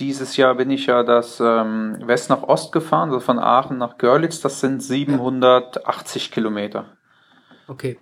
dieses 0.00 0.36
Jahr 0.36 0.56
bin 0.56 0.70
ich 0.70 0.86
ja 0.86 1.04
das 1.04 1.38
ähm, 1.40 1.98
West 2.04 2.28
nach 2.28 2.42
Ost 2.42 2.72
gefahren, 2.72 3.10
also 3.10 3.20
von 3.20 3.38
Aachen 3.38 3.78
nach 3.78 3.98
Görlitz, 3.98 4.40
das 4.40 4.60
sind 4.60 4.82
780 4.82 6.32
Kilometer. 6.32 6.96
Okay. 7.68 7.98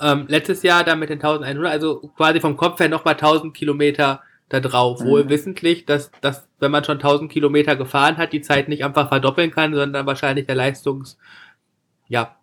Ähm, 0.00 0.24
letztes 0.26 0.64
Jahr 0.64 0.82
dann 0.82 0.98
mit 0.98 1.10
den 1.10 1.18
1100, 1.18 1.70
also 1.70 2.00
quasi 2.16 2.40
vom 2.40 2.56
Kopf 2.56 2.80
her 2.80 2.88
nochmal 2.88 3.14
1000 3.14 3.54
Kilometer 3.54 4.22
da 4.48 4.58
drauf. 4.58 5.00
Mhm. 5.00 5.06
Wohl 5.06 5.28
wissentlich, 5.28 5.86
dass, 5.86 6.10
dass, 6.20 6.48
wenn 6.58 6.72
man 6.72 6.82
schon 6.82 6.96
1000 6.96 7.30
Kilometer 7.30 7.76
gefahren 7.76 8.16
hat, 8.16 8.32
die 8.32 8.40
Zeit 8.40 8.68
nicht 8.68 8.84
einfach 8.84 9.08
verdoppeln 9.08 9.52
kann, 9.52 9.72
sondern 9.72 10.06
wahrscheinlich 10.06 10.46
der 10.46 10.56
Leistungs, 10.56 11.16
ja, 12.08 12.36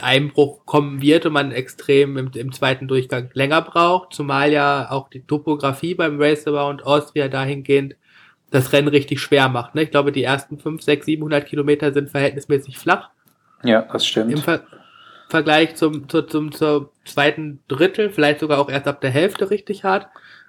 Einbruch 0.00 0.64
kommen 0.66 1.02
wird 1.02 1.26
und 1.26 1.32
man 1.32 1.52
extrem 1.52 2.16
im, 2.16 2.30
im 2.34 2.52
zweiten 2.52 2.86
Durchgang 2.86 3.30
länger 3.32 3.62
braucht, 3.62 4.14
zumal 4.14 4.52
ja 4.52 4.90
auch 4.90 5.08
die 5.08 5.22
Topografie 5.22 5.94
beim 5.94 6.20
Race 6.20 6.46
Around 6.46 6.84
Austria 6.86 7.28
dahingehend 7.28 7.96
das 8.50 8.72
Rennen 8.72 8.88
richtig 8.88 9.20
schwer 9.20 9.48
macht. 9.48 9.74
Ne? 9.74 9.82
Ich 9.82 9.90
glaube, 9.90 10.12
die 10.12 10.22
ersten 10.22 10.58
5, 10.58 10.82
6, 10.82 11.06
700 11.06 11.46
Kilometer 11.46 11.92
sind 11.92 12.10
verhältnismäßig 12.10 12.78
flach. 12.78 13.10
Ja, 13.62 13.82
das 13.82 14.06
stimmt. 14.06 14.32
Im 14.32 14.38
Ver 14.38 14.62
Vergleich 15.30 15.74
zum, 15.74 16.08
zu, 16.08 16.22
zum, 16.22 16.52
zum 16.52 16.88
zweiten 17.04 17.60
Drittel, 17.68 18.08
vielleicht 18.08 18.40
sogar 18.40 18.58
auch 18.58 18.70
erst 18.70 18.88
ab 18.88 19.02
der 19.02 19.10
Hälfte 19.10 19.50
richtig 19.50 19.84
hart. 19.84 20.06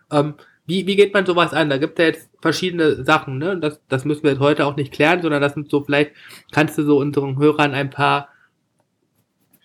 Ähm, 0.10 0.36
wie, 0.66 0.88
wie 0.88 0.96
geht 0.96 1.14
man 1.14 1.26
sowas 1.26 1.52
an? 1.52 1.70
Da 1.70 1.78
gibt 1.78 2.00
es 2.00 2.04
ja 2.04 2.12
jetzt 2.12 2.30
verschiedene 2.42 3.04
Sachen, 3.04 3.40
ne? 3.40 3.58
Das, 3.58 3.82
das 3.90 4.06
müssen 4.06 4.24
wir 4.24 4.32
jetzt 4.32 4.40
heute 4.40 4.66
auch 4.66 4.78
nicht 4.78 4.94
klären, 4.94 5.22
sondern 5.22 5.42
das 5.42 5.56
sind 5.56 5.70
so, 5.70 5.84
vielleicht 5.84 6.12
kannst 6.54 6.78
du 6.78 6.84
so 6.84 6.98
unseren 6.98 7.38
Hörern 7.38 7.74
ein 7.74 7.90
paar 7.90 8.30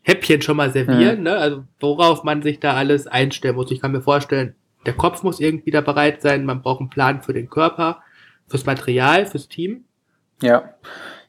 Häppchen 0.04 0.42
schon 0.42 0.58
mal 0.58 0.70
servieren, 0.70 1.18
mhm. 1.18 1.24
ne? 1.24 1.36
Also 1.36 1.64
worauf 1.80 2.24
man 2.24 2.42
sich 2.42 2.60
da 2.60 2.74
alles 2.74 3.06
einstellen 3.06 3.56
muss. 3.56 3.70
Ich 3.70 3.80
kann 3.80 3.92
mir 3.92 4.02
vorstellen, 4.02 4.54
der 4.84 4.92
Kopf 4.92 5.22
muss 5.22 5.40
irgendwie 5.40 5.70
da 5.70 5.80
bereit 5.80 6.20
sein, 6.20 6.44
man 6.44 6.60
braucht 6.60 6.80
einen 6.80 6.90
Plan 6.90 7.22
für 7.22 7.32
den 7.32 7.48
Körper, 7.48 8.02
fürs 8.46 8.66
Material, 8.66 9.24
fürs 9.24 9.48
Team. 9.48 9.84
Ja, 10.42 10.74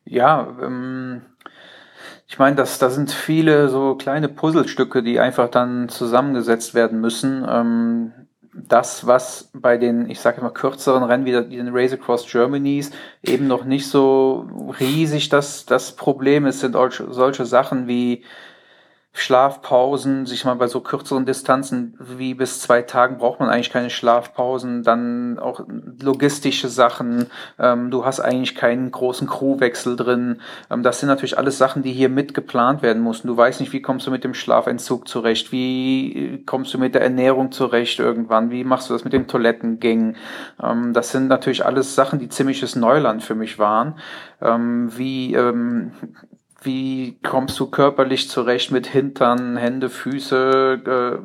ja, 0.03 0.55
ähm, 0.61 1.22
ich 2.27 2.38
meine, 2.38 2.57
das, 2.57 2.77
da 2.77 2.90
sind 2.90 3.11
viele 3.11 3.70
so 3.70 3.96
kleine 3.96 4.27
Puzzlestücke, 4.27 5.03
die 5.03 5.20
einfach 5.22 5.50
dann 5.50 5.88
zusammengesetzt 5.88 6.74
werden 6.74 7.00
müssen. 7.00 7.46
Ähm, 7.48 8.11
das, 8.53 9.05
was 9.07 9.51
bei 9.53 9.77
den, 9.77 10.09
ich 10.09 10.20
sage 10.20 10.42
immer, 10.42 10.50
kürzeren 10.50 11.03
Rennen 11.03 11.25
wie 11.25 11.31
den 11.31 11.70
Race 11.72 11.94
Across 11.94 12.29
Germany's 12.29 12.92
eben 13.22 13.48
noch 13.48 13.64
nicht 13.64 13.88
so 13.88 14.48
riesig 14.79 15.29
das, 15.29 15.66
das 15.66 15.96
Problem 15.96 16.46
ist, 16.46 16.61
sind 16.61 16.74
solche 16.74 17.46
Sachen 17.46 17.88
wie 17.88 18.24
Schlafpausen, 19.17 20.25
sich 20.25 20.43
mal 20.43 20.55
bei 20.55 20.67
so 20.67 20.81
kürzeren 20.81 21.25
Distanzen 21.25 21.97
wie 21.99 22.33
bis 22.33 22.59
zwei 22.59 22.81
Tagen 22.81 23.17
braucht 23.17 23.39
man 23.39 23.47
eigentlich 23.47 23.71
keine 23.71 23.89
Schlafpausen, 23.89 24.83
dann 24.83 25.39
auch 25.39 25.61
logistische 26.01 26.67
Sachen, 26.67 27.27
ähm, 27.57 27.91
du 27.91 28.03
hast 28.03 28.19
eigentlich 28.19 28.55
keinen 28.55 28.91
großen 28.91 29.25
Crewwechsel 29.29 29.95
drin. 29.95 30.41
Ähm, 30.69 30.83
das 30.83 30.99
sind 30.99 31.07
natürlich 31.07 31.37
alles 31.37 31.57
Sachen, 31.57 31.81
die 31.81 31.93
hier 31.93 32.09
mit 32.09 32.33
geplant 32.33 32.81
werden 32.81 33.01
mussten. 33.01 33.29
Du 33.29 33.37
weißt 33.37 33.61
nicht, 33.61 33.71
wie 33.71 33.81
kommst 33.81 34.05
du 34.05 34.11
mit 34.11 34.25
dem 34.25 34.33
Schlafentzug 34.33 35.07
zurecht, 35.07 35.53
wie 35.53 36.43
kommst 36.45 36.73
du 36.73 36.77
mit 36.77 36.93
der 36.93 37.01
Ernährung 37.01 37.53
zurecht 37.53 37.99
irgendwann, 37.99 38.51
wie 38.51 38.65
machst 38.65 38.89
du 38.89 38.93
das 38.93 39.05
mit 39.05 39.13
den 39.13 39.29
Toilettengängen. 39.29 40.17
Ähm, 40.61 40.91
das 40.91 41.13
sind 41.13 41.29
natürlich 41.29 41.65
alles 41.65 41.95
Sachen, 41.95 42.19
die 42.19 42.27
ziemliches 42.27 42.75
Neuland 42.75 43.23
für 43.23 43.35
mich 43.35 43.59
waren. 43.59 43.95
Ähm, 44.41 44.89
wie 44.97 45.33
ähm, 45.35 45.93
wie 46.65 47.19
kommst 47.23 47.59
du 47.59 47.67
körperlich 47.67 48.29
zurecht 48.29 48.71
mit 48.71 48.87
Hintern, 48.87 49.57
Hände, 49.57 49.89
Füße, 49.89 51.19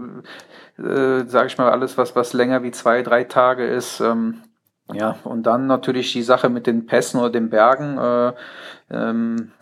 äh, 0.79 0.83
äh, 0.83 1.25
sag 1.27 1.47
ich 1.47 1.59
mal, 1.59 1.71
alles, 1.71 1.99
was, 1.99 2.15
was 2.17 2.33
länger 2.33 2.63
wie 2.63 2.71
zwei, 2.71 3.03
drei 3.03 3.25
Tage 3.25 3.67
ist. 3.67 4.01
Ähm, 4.01 4.43
ja, 4.93 5.17
und 5.25 5.45
dann 5.45 5.67
natürlich 5.67 6.13
die 6.13 6.23
Sache 6.23 6.49
mit 6.49 6.67
den 6.67 6.87
Pässen 6.87 7.21
oder 7.21 7.31
den 7.31 7.51
Bergen. 7.51 7.99
Äh, 7.99 8.33
ähm, 8.91 9.53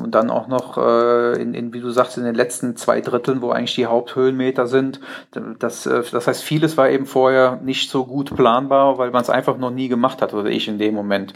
und 0.00 0.14
dann 0.14 0.30
auch 0.30 0.48
noch 0.48 0.76
äh, 0.76 1.40
in, 1.40 1.54
in, 1.54 1.72
wie 1.72 1.80
du 1.80 1.90
sagst, 1.90 2.18
in 2.18 2.24
den 2.24 2.34
letzten 2.34 2.76
zwei 2.76 3.00
Dritteln, 3.00 3.42
wo 3.42 3.50
eigentlich 3.50 3.74
die 3.74 3.86
Haupthöhenmeter 3.86 4.66
sind. 4.66 5.00
Das, 5.58 5.86
äh, 5.86 6.02
das 6.10 6.26
heißt, 6.26 6.42
vieles 6.42 6.76
war 6.76 6.90
eben 6.90 7.06
vorher 7.06 7.60
nicht 7.62 7.90
so 7.90 8.04
gut 8.04 8.34
planbar, 8.34 8.98
weil 8.98 9.10
man 9.10 9.22
es 9.22 9.30
einfach 9.30 9.56
noch 9.56 9.70
nie 9.70 9.88
gemacht 9.88 10.20
hat, 10.20 10.34
oder 10.34 10.50
ich 10.50 10.66
in 10.68 10.78
dem 10.78 10.94
Moment. 10.94 11.34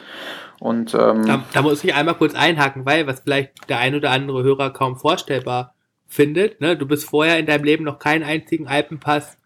Und 0.59 0.92
ähm, 0.94 1.25
da, 1.25 1.44
da 1.53 1.62
muss 1.62 1.85
ich 1.85 1.94
einmal 1.94 2.14
kurz 2.14 2.35
einhaken, 2.35 2.85
weil 2.85 3.07
was 3.07 3.21
vielleicht 3.21 3.53
der 3.68 3.79
ein 3.79 3.94
oder 3.94 4.11
andere 4.11 4.42
Hörer 4.42 4.73
kaum 4.73 4.97
vorstellbar 4.97 5.75
findet, 6.09 6.61
ne, 6.61 6.77
du 6.77 6.87
bist 6.87 7.09
vorher 7.09 7.38
in 7.38 7.47
deinem 7.47 7.64
Leben 7.64 7.85
noch 7.85 7.99
keinen 7.99 8.25
einzigen 8.25 8.66
Alpenpass 8.66 9.38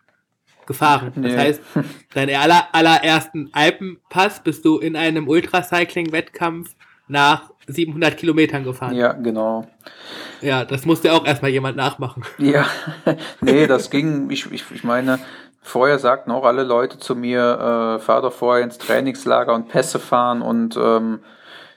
gefahren. 0.66 1.12
Das 1.16 1.32
nee. 1.32 1.36
heißt, 1.36 1.60
deinen 2.14 2.36
aller, 2.36 2.68
allerersten 2.72 3.50
Alpenpass 3.52 4.42
bist 4.42 4.64
du 4.64 4.78
in 4.78 4.96
einem 4.96 5.28
Ultracycling-Wettkampf 5.28 6.74
nach 7.08 7.51
700 7.66 8.16
Kilometern 8.16 8.64
gefahren. 8.64 8.94
Ja, 8.94 9.12
genau. 9.12 9.66
Ja, 10.40 10.64
das 10.64 10.84
musste 10.84 11.12
auch 11.12 11.24
erstmal 11.24 11.50
jemand 11.50 11.76
nachmachen. 11.76 12.24
Ja, 12.38 12.66
nee, 13.40 13.66
das 13.66 13.90
ging, 13.90 14.30
ich, 14.30 14.50
ich, 14.50 14.64
ich 14.72 14.84
meine, 14.84 15.20
vorher 15.62 15.98
sagten 15.98 16.30
auch 16.32 16.44
alle 16.44 16.64
Leute 16.64 16.98
zu 16.98 17.14
mir, 17.14 17.98
äh, 17.98 17.98
fahr 18.00 18.22
doch 18.22 18.32
vorher 18.32 18.64
ins 18.64 18.78
Trainingslager 18.78 19.54
und 19.54 19.68
Pässe 19.68 19.98
fahren 19.98 20.42
und 20.42 20.76
ähm, 20.76 21.20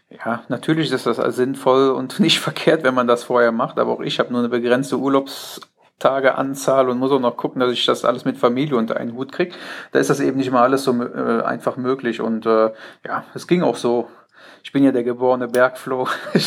ja, 0.09 0.43
natürlich 0.49 0.91
ist 0.91 1.05
das 1.05 1.17
sinnvoll 1.35 1.89
und 1.91 2.19
nicht 2.19 2.39
verkehrt, 2.39 2.83
wenn 2.83 2.95
man 2.95 3.07
das 3.07 3.23
vorher 3.23 3.51
macht, 3.51 3.79
aber 3.79 3.91
auch 3.91 4.01
ich 4.01 4.19
habe 4.19 4.31
nur 4.31 4.39
eine 4.39 4.49
begrenzte 4.49 4.97
Urlaubstageanzahl 4.97 6.89
und 6.89 6.97
muss 6.97 7.11
auch 7.11 7.19
noch 7.19 7.37
gucken, 7.37 7.59
dass 7.59 7.71
ich 7.71 7.85
das 7.85 8.05
alles 8.05 8.25
mit 8.25 8.37
Familie 8.37 8.77
unter 8.77 8.97
einen 8.97 9.13
Hut 9.13 9.31
kriege. 9.31 9.55
Da 9.91 9.99
ist 9.99 10.09
das 10.09 10.19
eben 10.19 10.37
nicht 10.37 10.51
mal 10.51 10.63
alles 10.63 10.83
so 10.83 10.91
äh, 11.03 11.43
einfach 11.43 11.77
möglich 11.77 12.21
und 12.21 12.45
äh, 12.45 12.71
ja, 13.05 13.25
es 13.35 13.47
ging 13.47 13.61
auch 13.61 13.77
so 13.77 14.09
ich 14.63 14.71
bin 14.71 14.83
ja 14.83 14.91
der 14.91 15.03
geborene 15.03 15.47
Bergfloh. 15.47 16.07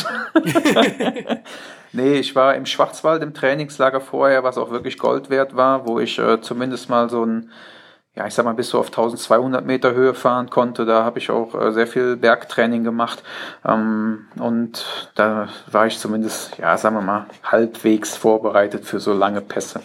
nee, 1.93 2.15
ich 2.15 2.35
war 2.35 2.55
im 2.55 2.65
Schwarzwald 2.65 3.23
im 3.23 3.33
Trainingslager 3.33 4.01
vorher, 4.01 4.43
was 4.43 4.57
auch 4.57 4.71
wirklich 4.71 4.97
Gold 4.97 5.29
wert 5.29 5.55
war, 5.55 5.87
wo 5.87 5.99
ich 5.99 6.19
äh, 6.19 6.41
zumindest 6.41 6.89
mal 6.89 7.09
so 7.09 7.25
ein, 7.25 7.51
ja, 8.15 8.27
ich 8.27 8.33
sag 8.33 8.45
mal, 8.45 8.53
bis 8.53 8.69
so 8.69 8.79
auf 8.79 8.87
1200 8.87 9.65
Meter 9.65 9.93
Höhe 9.93 10.13
fahren 10.13 10.49
konnte. 10.49 10.85
Da 10.85 11.03
habe 11.03 11.19
ich 11.19 11.29
auch 11.29 11.55
äh, 11.55 11.71
sehr 11.71 11.87
viel 11.87 12.17
Bergtraining 12.17 12.83
gemacht. 12.83 13.23
Ähm, 13.65 14.27
und 14.37 14.85
da 15.15 15.47
war 15.71 15.87
ich 15.87 15.97
zumindest, 15.97 16.57
ja, 16.57 16.77
sagen 16.77 16.95
wir 16.95 17.01
mal, 17.01 17.27
halbwegs 17.43 18.17
vorbereitet 18.17 18.85
für 18.85 18.99
so 18.99 19.13
lange 19.13 19.41
Pässe. 19.41 19.81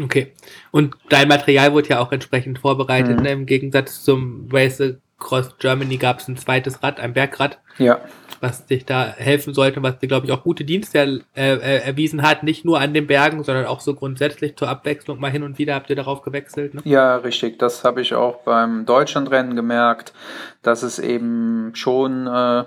Okay. 0.00 0.32
Und 0.70 0.94
dein 1.08 1.28
Material 1.28 1.72
wurde 1.72 1.88
ja 1.88 2.00
auch 2.00 2.12
entsprechend 2.12 2.58
vorbereitet, 2.58 3.16
mhm. 3.16 3.22
ne? 3.22 3.32
im 3.32 3.46
Gegensatz 3.46 4.02
zum 4.02 4.48
Race 4.52 4.82
Cross 5.18 5.56
Germany 5.58 5.96
gab 5.96 6.20
es 6.20 6.28
ein 6.28 6.36
zweites 6.36 6.82
Rad, 6.82 7.00
ein 7.00 7.14
Bergrad, 7.14 7.58
ja. 7.78 8.00
was 8.40 8.66
dich 8.66 8.84
da 8.84 9.06
helfen 9.06 9.54
sollte, 9.54 9.82
was 9.82 9.98
dir, 9.98 10.08
glaube 10.08 10.26
ich, 10.26 10.32
auch 10.32 10.42
gute 10.42 10.64
Dienste 10.64 11.22
äh, 11.34 11.54
äh, 11.54 11.86
erwiesen 11.86 12.22
hat, 12.22 12.42
nicht 12.42 12.64
nur 12.64 12.80
an 12.80 12.92
den 12.92 13.06
Bergen, 13.06 13.42
sondern 13.42 13.64
auch 13.64 13.80
so 13.80 13.94
grundsätzlich 13.94 14.56
zur 14.56 14.68
Abwechslung 14.68 15.18
mal 15.18 15.30
hin 15.30 15.42
und 15.42 15.58
wieder 15.58 15.74
habt 15.74 15.88
ihr 15.88 15.96
darauf 15.96 16.22
gewechselt. 16.22 16.74
Ne? 16.74 16.82
Ja, 16.84 17.16
richtig. 17.16 17.58
Das 17.58 17.82
habe 17.82 18.02
ich 18.02 18.14
auch 18.14 18.42
beim 18.42 18.84
Deutschlandrennen 18.84 19.56
gemerkt, 19.56 20.12
dass 20.62 20.82
es 20.82 20.98
eben 20.98 21.72
schon 21.74 22.26
äh, 22.26 22.64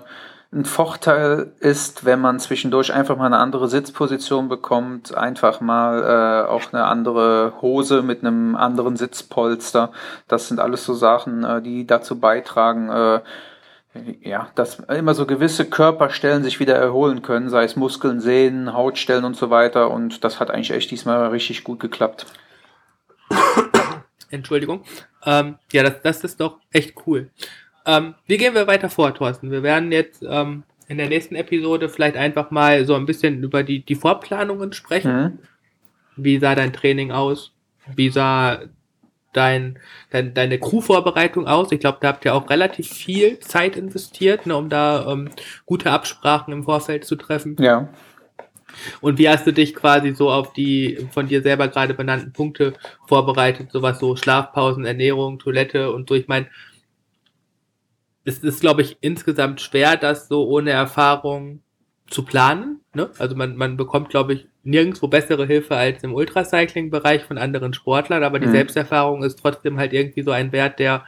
ein 0.52 0.64
Vorteil 0.64 1.52
ist, 1.60 2.04
wenn 2.04 2.20
man 2.20 2.40
zwischendurch 2.40 2.92
einfach 2.92 3.16
mal 3.16 3.26
eine 3.26 3.38
andere 3.38 3.68
Sitzposition 3.68 4.48
bekommt, 4.48 5.16
einfach 5.16 5.60
mal 5.60 6.02
äh, 6.02 6.48
auch 6.48 6.72
eine 6.72 6.84
andere 6.84 7.52
Hose 7.62 8.02
mit 8.02 8.24
einem 8.24 8.56
anderen 8.56 8.96
Sitzpolster. 8.96 9.92
Das 10.26 10.48
sind 10.48 10.58
alles 10.58 10.84
so 10.84 10.94
Sachen, 10.94 11.44
äh, 11.44 11.62
die 11.62 11.86
dazu 11.86 12.18
beitragen, 12.18 12.88
äh, 12.88 13.20
ja, 14.22 14.48
dass 14.56 14.80
immer 14.80 15.14
so 15.14 15.24
gewisse 15.26 15.66
Körperstellen 15.66 16.42
sich 16.42 16.58
wieder 16.58 16.74
erholen 16.74 17.22
können, 17.22 17.48
sei 17.48 17.64
es 17.64 17.76
Muskeln, 17.76 18.20
Sehnen, 18.20 18.72
Hautstellen 18.72 19.24
und 19.24 19.36
so 19.36 19.50
weiter. 19.50 19.90
Und 19.90 20.24
das 20.24 20.40
hat 20.40 20.50
eigentlich 20.50 20.72
echt 20.72 20.90
diesmal 20.90 21.28
richtig 21.28 21.62
gut 21.62 21.78
geklappt. 21.78 22.26
Entschuldigung. 24.30 24.82
Ähm, 25.24 25.58
ja, 25.72 25.84
das, 25.84 26.02
das 26.02 26.24
ist 26.24 26.40
doch 26.40 26.58
echt 26.72 26.94
cool. 27.06 27.30
Ähm, 27.86 28.14
wie 28.26 28.36
gehen 28.36 28.54
wir 28.54 28.66
weiter 28.66 28.90
vor, 28.90 29.14
Thorsten? 29.14 29.50
Wir 29.50 29.62
werden 29.62 29.92
jetzt 29.92 30.24
ähm, 30.28 30.64
in 30.88 30.98
der 30.98 31.08
nächsten 31.08 31.36
Episode 31.36 31.88
vielleicht 31.88 32.16
einfach 32.16 32.50
mal 32.50 32.84
so 32.84 32.94
ein 32.94 33.06
bisschen 33.06 33.42
über 33.42 33.62
die, 33.62 33.84
die 33.84 33.94
Vorplanungen 33.94 34.72
sprechen. 34.72 35.22
Mhm. 35.22 35.38
Wie 36.16 36.38
sah 36.38 36.54
dein 36.54 36.72
Training 36.72 37.12
aus? 37.12 37.52
Wie 37.94 38.10
sah 38.10 38.60
dein, 39.32 39.78
dein, 40.10 40.34
deine 40.34 40.58
Crew-Vorbereitung 40.58 41.46
aus? 41.46 41.72
Ich 41.72 41.80
glaube, 41.80 41.98
da 42.00 42.08
habt 42.08 42.24
ihr 42.24 42.34
auch 42.34 42.50
relativ 42.50 42.88
viel 42.88 43.38
Zeit 43.38 43.76
investiert, 43.76 44.46
ne, 44.46 44.56
um 44.56 44.68
da 44.68 45.10
ähm, 45.10 45.30
gute 45.64 45.90
Absprachen 45.90 46.52
im 46.52 46.64
Vorfeld 46.64 47.04
zu 47.04 47.16
treffen. 47.16 47.56
Ja. 47.60 47.88
Und 49.00 49.18
wie 49.18 49.28
hast 49.28 49.46
du 49.46 49.52
dich 49.52 49.74
quasi 49.74 50.14
so 50.14 50.30
auf 50.30 50.52
die 50.52 51.06
von 51.12 51.26
dir 51.26 51.42
selber 51.42 51.68
gerade 51.68 51.94
benannten 51.94 52.32
Punkte 52.32 52.74
vorbereitet? 53.06 53.72
Sowas 53.72 53.98
so 53.98 54.16
Schlafpausen, 54.16 54.84
Ernährung, 54.84 55.38
Toilette 55.38 55.92
und 55.92 56.08
so. 56.08 56.14
Ich 56.14 56.28
meine, 56.28 56.46
es 58.24 58.38
ist, 58.38 58.60
glaube 58.60 58.82
ich, 58.82 58.98
insgesamt 59.00 59.60
schwer, 59.60 59.96
das 59.96 60.28
so 60.28 60.46
ohne 60.46 60.70
Erfahrung 60.70 61.62
zu 62.08 62.24
planen. 62.24 62.80
Ne? 62.92 63.10
Also 63.18 63.36
man, 63.36 63.56
man 63.56 63.76
bekommt, 63.76 64.10
glaube 64.10 64.34
ich, 64.34 64.48
nirgendwo 64.62 65.08
bessere 65.08 65.46
Hilfe 65.46 65.76
als 65.76 66.02
im 66.02 66.14
Ultracycling-Bereich 66.14 67.24
von 67.24 67.38
anderen 67.38 67.72
Sportlern, 67.72 68.24
aber 68.24 68.38
die 68.38 68.46
mhm. 68.46 68.52
Selbsterfahrung 68.52 69.22
ist 69.22 69.40
trotzdem 69.40 69.78
halt 69.78 69.92
irgendwie 69.92 70.22
so 70.22 70.32
ein 70.32 70.52
Wert, 70.52 70.78
der 70.78 71.04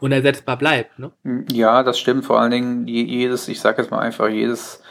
unersetzbar 0.00 0.56
bleibt. 0.56 0.98
Ne? 0.98 1.10
Ja, 1.52 1.82
das 1.82 1.98
stimmt. 1.98 2.24
Vor 2.24 2.40
allen 2.40 2.50
Dingen 2.50 2.86
jedes, 2.86 3.48
ich 3.48 3.60
sage 3.60 3.82
jetzt 3.82 3.90
mal 3.90 4.00
einfach, 4.00 4.28
jedes 4.28 4.82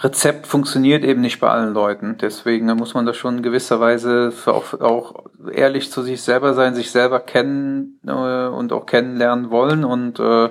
Rezept 0.00 0.48
funktioniert 0.48 1.04
eben 1.04 1.20
nicht 1.20 1.38
bei 1.38 1.48
allen 1.48 1.72
Leuten. 1.72 2.16
Deswegen 2.20 2.66
muss 2.74 2.94
man 2.94 3.06
da 3.06 3.14
schon 3.14 3.42
gewisserweise 3.42 4.32
auch, 4.46 4.80
auch 4.80 5.24
ehrlich 5.52 5.90
zu 5.90 6.02
sich 6.02 6.20
selber 6.22 6.54
sein, 6.54 6.74
sich 6.74 6.90
selber 6.90 7.20
kennen 7.20 8.00
äh, 8.06 8.10
und 8.10 8.72
auch 8.72 8.86
kennenlernen 8.86 9.50
wollen 9.50 9.84
und 9.84 10.18
äh, 10.18 10.50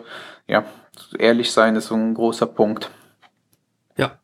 ja, 0.54 0.66
ehrlich 1.18 1.52
sein 1.52 1.76
ist 1.76 1.88
so 1.88 1.96
ein 1.96 2.13
großer 2.13 2.46
Punkt. 2.46 2.92
Ja. 3.98 4.20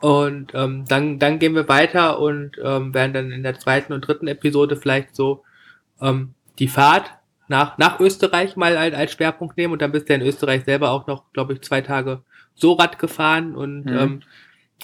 Und 0.00 0.52
ähm, 0.52 0.84
dann, 0.88 1.20
dann 1.20 1.38
gehen 1.38 1.54
wir 1.54 1.68
weiter 1.68 2.18
und 2.18 2.56
ähm, 2.62 2.92
werden 2.92 3.12
dann 3.12 3.30
in 3.30 3.44
der 3.44 3.58
zweiten 3.58 3.92
und 3.92 4.00
dritten 4.00 4.26
Episode 4.26 4.76
vielleicht 4.76 5.14
so 5.14 5.44
ähm, 6.00 6.34
die 6.58 6.66
Fahrt 6.66 7.12
nach, 7.46 7.78
nach 7.78 8.00
Österreich 8.00 8.56
mal 8.56 8.76
als, 8.76 8.94
als 8.96 9.12
Schwerpunkt 9.12 9.56
nehmen 9.56 9.72
und 9.72 9.80
dann 9.80 9.92
bist 9.92 10.08
du 10.08 10.14
in 10.14 10.22
Österreich 10.22 10.64
selber 10.64 10.90
auch 10.90 11.06
noch, 11.06 11.32
glaube 11.32 11.52
ich, 11.52 11.62
zwei 11.62 11.82
Tage 11.82 12.22
so 12.56 12.72
Rad 12.72 12.98
gefahren 12.98 13.54
und 13.54 13.84
mhm. 13.84 13.98
ähm, 13.98 14.20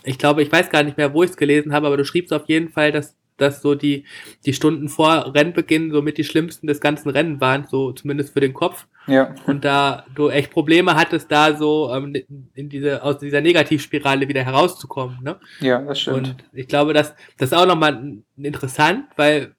ich 0.05 0.19
glaube, 0.19 0.43
ich 0.43 0.53
weiß 0.53 0.71
gar 0.71 0.85
nicht 0.85 0.97
mehr, 0.97 1.13
wo 1.15 1.25
ich 1.25 1.31
es 1.31 1.37
gelesen 1.37 1.73
habe, 1.73 1.89
aber 1.89 1.97
du 1.97 2.05
schriebst 2.05 2.33
auf 2.33 2.49
jeden 2.49 2.71
Fall, 2.71 2.93
dass 2.93 3.17
dass 3.37 3.63
so 3.63 3.75
die, 3.75 4.05
die 4.47 4.53
Stunden 4.53 4.89
vor 4.89 5.35
Rennbeginn 5.35 5.91
so 5.91 6.03
mit 6.03 6.19
die 6.19 6.25
schlimmsten 6.25 6.67
des 6.67 6.81
ganzen 6.81 7.11
Rennen 7.11 7.41
waren, 7.41 7.67
so 7.69 7.93
zumindest 7.93 8.33
für 8.33 8.41
den 8.41 8.55
Kopf. 8.55 8.87
Ja. 9.07 9.35
Und 9.47 9.65
da 9.65 10.07
du 10.15 10.29
echt 10.29 10.51
Probleme 10.51 10.95
hattest, 10.95 11.31
da 11.31 11.57
so 11.57 11.93
ähm, 11.93 12.15
in 12.55 12.69
diese, 12.69 13.03
aus 13.03 13.19
dieser 13.19 13.41
Negativspirale 13.41 14.29
wieder 14.29 14.43
herauszukommen. 14.43 15.19
Ne? 15.23 15.37
Ja, 15.61 15.81
das 15.83 16.01
stimmt. 16.01 16.17
Und 16.17 16.37
ich 16.53 16.69
glaube, 16.69 16.93
dass 16.93 17.15
das 17.39 17.51
ist 17.51 17.59
auch 17.59 17.67
nochmal 17.67 18.19
interessant, 18.37 19.05
weil 19.17 19.55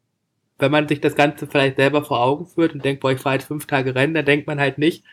wenn 0.57 0.71
man 0.71 0.87
sich 0.87 1.01
das 1.01 1.15
Ganze 1.15 1.47
vielleicht 1.47 1.75
selber 1.75 2.03
vor 2.03 2.21
Augen 2.21 2.45
führt 2.45 2.73
und 2.73 2.85
denkt, 2.85 3.01
boah, 3.01 3.11
ich 3.11 3.19
fahre 3.19 3.35
jetzt 3.35 3.47
fünf 3.47 3.67
Tage 3.67 3.93
Rennen, 3.93 4.13
dann 4.13 4.25
denkt 4.25 4.47
man 4.47 4.59
halt 4.59 4.77
nicht, 4.77 5.03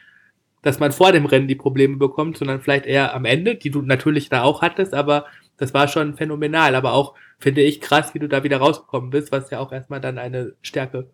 dass 0.63 0.79
man 0.79 0.93
vor 0.93 1.11
dem 1.11 1.27
Rennen 1.27 1.49
die 1.49 1.57
Probleme 1.57 1.97
bekommt, 1.97 2.39
sondern 2.39 2.61
vielleicht 2.61 2.87
eher 2.87 3.15
am 3.15 3.25
Ende, 3.25 3.57
die 3.57 3.71
du 3.71 3.83
natürlich 3.83 4.29
da 4.29 4.43
auch 4.43 4.63
hattest, 4.63 4.95
aber 4.95 5.27
das 5.57 5.75
war 5.75 5.89
schon 5.89 6.17
phänomenal. 6.17 6.75
Aber 6.75 6.93
auch 6.93 7.15
finde 7.39 7.63
ich 7.63 7.81
krass, 7.81 8.15
wie 8.15 8.19
du 8.19 8.29
da 8.29 8.45
wieder 8.45 8.59
rausgekommen 8.59 9.11
bist, 9.11 9.33
was 9.33 9.51
ja 9.51 9.59
auch 9.59 9.73
erstmal 9.73 10.01
dann 10.01 10.19
eine 10.19 10.55
Stärke 10.63 11.11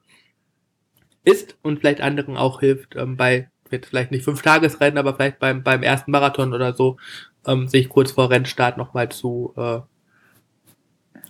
ist 1.25 1.59
und 1.63 1.81
vielleicht 1.81 2.01
anderen 2.01 2.37
auch 2.37 2.61
hilft, 2.61 2.97
ähm, 2.97 3.17
bei 3.17 3.51
jetzt 3.71 3.89
vielleicht 3.89 4.11
nicht 4.11 4.25
fünf 4.25 4.43
Tagesrennen, 4.43 4.99
aber 4.99 5.15
vielleicht 5.15 5.39
beim, 5.39 5.63
beim 5.63 5.83
ersten 5.83 6.11
Marathon 6.11 6.55
oder 6.55 6.75
so, 6.75 6.97
ähm, 7.47 7.69
sich 7.69 7.89
kurz 7.89 8.13
vor 8.13 8.31
Rennstart 8.31 8.79
nochmal 8.79 9.11
zu 9.11 9.53
äh, 9.57 9.81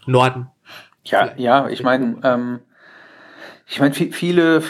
Norden. 0.06 0.48
Ja, 1.04 1.24
vielleicht. 1.24 1.40
ja, 1.40 1.68
ich 1.68 1.82
meine, 1.82 2.16
ähm, 2.22 2.60
ich 3.66 3.80
meine, 3.80 3.92
viele 3.92 4.62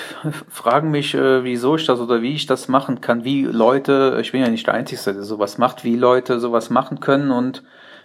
fragen 0.49 0.91
mich, 0.91 1.15
äh, 1.15 1.45
wieso 1.45 1.77
ich 1.77 1.87
das 1.87 2.01
oder 2.01 2.23
wie 2.23 2.35
ich 2.35 2.47
das 2.47 2.69
machen 2.69 3.01
kann, 3.01 3.25
wie 3.25 3.45
Leute, 3.45 4.19
ich 4.21 4.33
bin 4.33 4.41
ja 4.41 4.49
nicht 4.49 4.67
der 4.67 4.75
Einzige, 4.75 5.01
der 5.13 5.23
sowas 5.23 5.59
macht, 5.59 5.85
wie 5.85 5.97
Leute 5.97 6.41
sowas 6.41 6.71
machen 6.71 7.01
können 7.01 7.31
und 7.31 7.63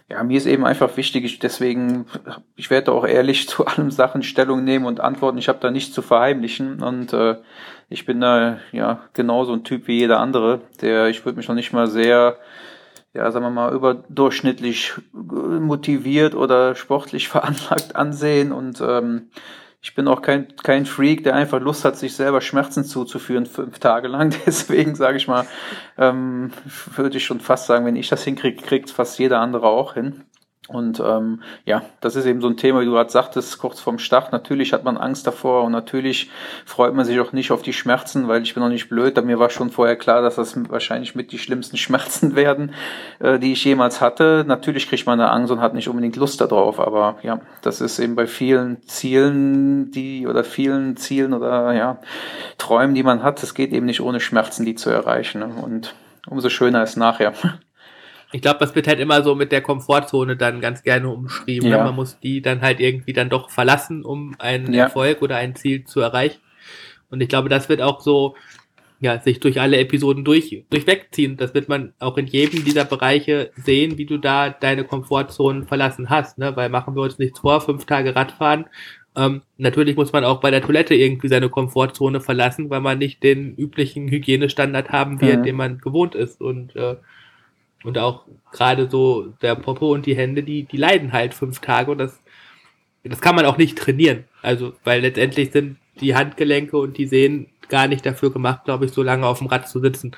ja, 0.10 0.24
mir 0.24 0.38
ist 0.38 0.46
eben 0.46 0.66
einfach 0.66 0.96
wichtig, 0.98 1.40
deswegen, 1.40 2.06
ich 2.56 2.70
werde 2.70 2.92
auch 2.92 3.06
ehrlich 3.06 3.48
zu 3.50 3.66
allen 3.66 3.92
Sachen 3.92 4.24
Stellung 4.24 4.64
nehmen 4.64 4.86
und 4.86 5.00
antworten. 5.00 5.38
Ich 5.38 5.50
habe 5.50 5.60
da 5.62 5.72
nichts 5.72 5.94
zu 5.94 6.02
verheimlichen 6.02 6.82
und 6.82 7.14
äh, 7.14 7.38
ich 7.90 8.06
bin 8.06 8.22
da 8.22 8.58
ja 8.72 9.02
genauso 9.14 9.54
ein 9.54 9.64
Typ 9.64 9.88
wie 9.88 10.00
jeder 10.00 10.20
andere, 10.20 10.62
der 10.82 11.08
ich 11.08 11.26
würde 11.26 11.38
mich 11.38 11.48
noch 11.48 11.56
nicht 11.56 11.74
mal 11.74 11.88
sehr 11.88 12.38
ja, 13.14 13.30
sagen 13.32 13.46
wir 13.46 13.52
mal, 13.52 13.74
überdurchschnittlich 13.74 14.94
motiviert 15.14 16.34
oder 16.34 16.76
sportlich 16.76 17.28
veranlagt 17.30 17.96
ansehen 17.96 18.52
und 18.52 18.82
ähm, 18.82 19.30
ich 19.84 19.96
bin 19.96 20.08
auch 20.08 20.22
kein, 20.22 20.48
kein 20.64 20.86
Freak, 20.86 21.26
der 21.26 21.36
einfach 21.36 21.60
Lust 21.60 21.84
hat, 21.84 21.98
sich 21.98 22.16
selber 22.16 22.40
Schmerzen 22.40 22.86
zuzuführen, 22.86 23.46
fünf 23.46 23.80
Tage 23.80 24.08
lang. 24.08 24.34
Deswegen 24.46 24.96
sage 24.96 25.18
ich 25.18 25.28
mal, 25.28 25.46
ähm, 25.98 26.52
würde 26.96 27.18
ich 27.18 27.26
schon 27.26 27.42
fast 27.42 27.68
sagen, 27.68 27.86
wenn 27.86 27.98
ich 27.98 28.08
das 28.08 28.24
hinkriege, 28.24 28.64
kriegt 28.64 28.90
fast 28.90 29.20
jeder 29.20 29.42
andere 29.42 29.68
auch 29.68 29.96
hin. 29.96 30.24
Und 30.70 31.02
ähm, 31.06 31.42
ja, 31.66 31.82
das 32.00 32.16
ist 32.16 32.26
eben 32.26 32.40
so 32.40 32.48
ein 32.48 32.56
Thema, 32.56 32.80
wie 32.80 32.86
du 32.86 32.92
gerade 32.92 33.12
sagtest, 33.12 33.58
kurz 33.58 33.82
vorm 33.82 34.00
Start. 34.00 34.32
Natürlich 34.32 34.72
hat 34.72 34.86
man 34.86 34.96
Angst 34.96 35.28
davor 35.28 35.64
und 35.64 35.74
natürlich 35.74 36.32
freut 36.66 36.94
man 36.94 37.04
sich 37.04 37.20
auch 37.20 37.34
nicht 37.34 37.52
auf 37.52 37.62
die 37.62 37.74
Schmerzen, 37.74 38.30
weil 38.30 38.44
ich 38.44 38.54
bin 38.54 38.64
noch 38.64 38.70
nicht 38.70 38.88
blöd. 38.88 39.22
Mir 39.26 39.40
war 39.40 39.50
schon 39.50 39.72
vorher 39.72 39.98
klar, 39.98 40.22
dass 40.22 40.36
das 40.36 40.58
wahrscheinlich 40.70 41.16
mit 41.16 41.34
die 41.34 41.38
schlimmsten 41.38 41.76
Schmerzen 41.76 42.36
werden, 42.38 42.72
äh, 43.20 43.40
die 43.40 43.52
ich 43.52 43.66
jemals 43.66 44.00
hatte. 44.00 44.46
Natürlich 44.48 44.88
kriegt 44.88 45.06
man 45.06 45.20
da 45.20 45.28
Angst 45.28 45.52
und 45.52 45.60
hat 45.60 45.74
nicht 45.74 45.90
unbedingt 45.90 46.16
Lust 46.16 46.40
darauf, 46.40 46.80
aber 46.80 47.18
ja, 47.24 47.42
das 47.62 47.82
ist 47.82 48.00
eben 48.00 48.16
bei 48.16 48.26
vielen 48.26 48.82
Zielen, 48.84 49.92
die 49.92 50.28
oder 50.28 50.46
vielen 50.46 50.96
Zielen 50.96 51.34
oder 51.34 51.74
ja, 51.74 52.00
Träumen, 52.58 52.96
die 52.96 53.04
man 53.04 53.22
hat, 53.22 53.44
es 53.44 53.54
geht 53.54 53.74
eben 53.74 53.86
nicht 53.86 54.00
ohne 54.00 54.22
Schmerzen, 54.22 54.66
die 54.66 54.76
zu 54.76 54.90
erreichen. 54.90 55.40
Ne? 55.40 55.50
Und 55.62 55.94
umso 56.28 56.48
schöner 56.48 56.84
ist 56.84 56.96
nachher. 56.96 57.34
Ich 58.34 58.42
glaube, 58.42 58.60
das 58.60 58.74
wird 58.76 58.88
halt 58.88 59.00
immer 59.00 59.22
so 59.24 59.36
mit 59.36 59.52
der 59.52 59.62
Komfortzone 59.62 60.36
dann 60.36 60.60
ganz 60.60 60.84
gerne 60.84 61.08
umschrieben. 61.10 61.70
Ne? 61.70 61.78
Ja. 61.78 61.84
Man 61.84 61.96
muss 61.96 62.20
die 62.20 62.42
dann 62.42 62.62
halt 62.62 62.80
irgendwie 62.80 63.14
dann 63.14 63.30
doch 63.30 63.52
verlassen, 63.52 64.04
um 64.04 64.36
einen 64.40 64.74
ja. 64.74 64.86
Erfolg 64.86 65.22
oder 65.22 65.38
ein 65.38 65.56
Ziel 65.56 65.86
zu 65.86 66.02
erreichen. 66.02 66.42
Und 67.12 67.22
ich 67.22 67.30
glaube, 67.30 67.48
das 67.48 67.70
wird 67.70 67.82
auch 67.82 68.02
so, 68.02 68.36
ja, 69.00 69.20
sich 69.20 69.40
durch 69.40 69.62
alle 69.62 69.78
Episoden 69.78 70.26
durch, 70.26 70.64
durchwegziehen. 70.72 71.38
Das 71.38 71.54
wird 71.54 71.70
man 71.70 71.94
auch 72.00 72.18
in 72.18 72.26
jedem 72.26 72.66
dieser 72.66 72.86
Bereiche 72.86 73.52
sehen, 73.56 74.00
wie 74.00 74.06
du 74.06 74.18
da 74.18 74.50
deine 74.50 74.84
Komfortzonen 74.84 75.66
verlassen 75.66 76.10
hast, 76.10 76.40
ne? 76.40 76.56
Weil 76.56 76.70
machen 76.70 76.96
wir 76.96 77.04
uns 77.04 77.20
nichts 77.20 77.40
vor, 77.40 77.62
fünf 77.62 77.86
Tage 77.86 78.16
Radfahren. 78.16 78.66
Ähm, 79.16 79.44
natürlich 79.58 79.96
muss 79.96 80.12
man 80.12 80.24
auch 80.24 80.40
bei 80.40 80.50
der 80.50 80.62
Toilette 80.62 80.96
irgendwie 80.96 81.28
seine 81.28 81.50
Komfortzone 81.50 82.20
verlassen, 82.20 82.72
weil 82.72 82.82
man 82.82 82.98
nicht 82.98 83.22
den 83.22 83.56
üblichen 83.56 84.08
Hygienestandard 84.08 84.90
haben 84.90 85.22
wird, 85.22 85.40
mhm. 85.40 85.44
den 85.44 85.56
man 85.56 85.78
gewohnt 85.78 86.16
ist. 86.16 86.42
Und 86.42 86.76
äh, 86.76 86.96
und 87.84 87.98
auch 87.98 88.26
gerade 88.52 88.90
so 88.90 89.34
der 89.42 89.56
Popo 89.56 89.92
und 89.92 90.06
die 90.06 90.16
Hände, 90.16 90.44
die, 90.44 90.64
die 90.64 90.78
leiden 90.78 91.14
halt 91.14 91.34
fünf 91.34 91.60
Tage 91.60 91.92
und 91.92 91.98
das, 91.98 92.20
das 93.04 93.22
kann 93.22 93.36
man 93.36 93.46
auch 93.46 93.58
nicht 93.58 93.78
trainieren. 93.78 94.26
Also, 94.42 94.74
weil 94.84 95.02
letztendlich 95.02 95.52
sind 95.52 95.78
die 96.00 96.16
Handgelenke 96.16 96.78
und 96.78 96.98
die 96.98 97.08
Sehnen 97.08 97.48
gar 97.70 97.88
nicht 97.88 98.06
dafür 98.06 98.32
gemacht, 98.32 98.66
glaube 98.66 98.86
ich, 98.86 98.92
so 98.92 99.04
lange 99.04 99.26
auf 99.26 99.40
dem 99.40 99.48
Rad 99.48 99.68
zu 99.68 99.80
sitzen. 99.80 100.16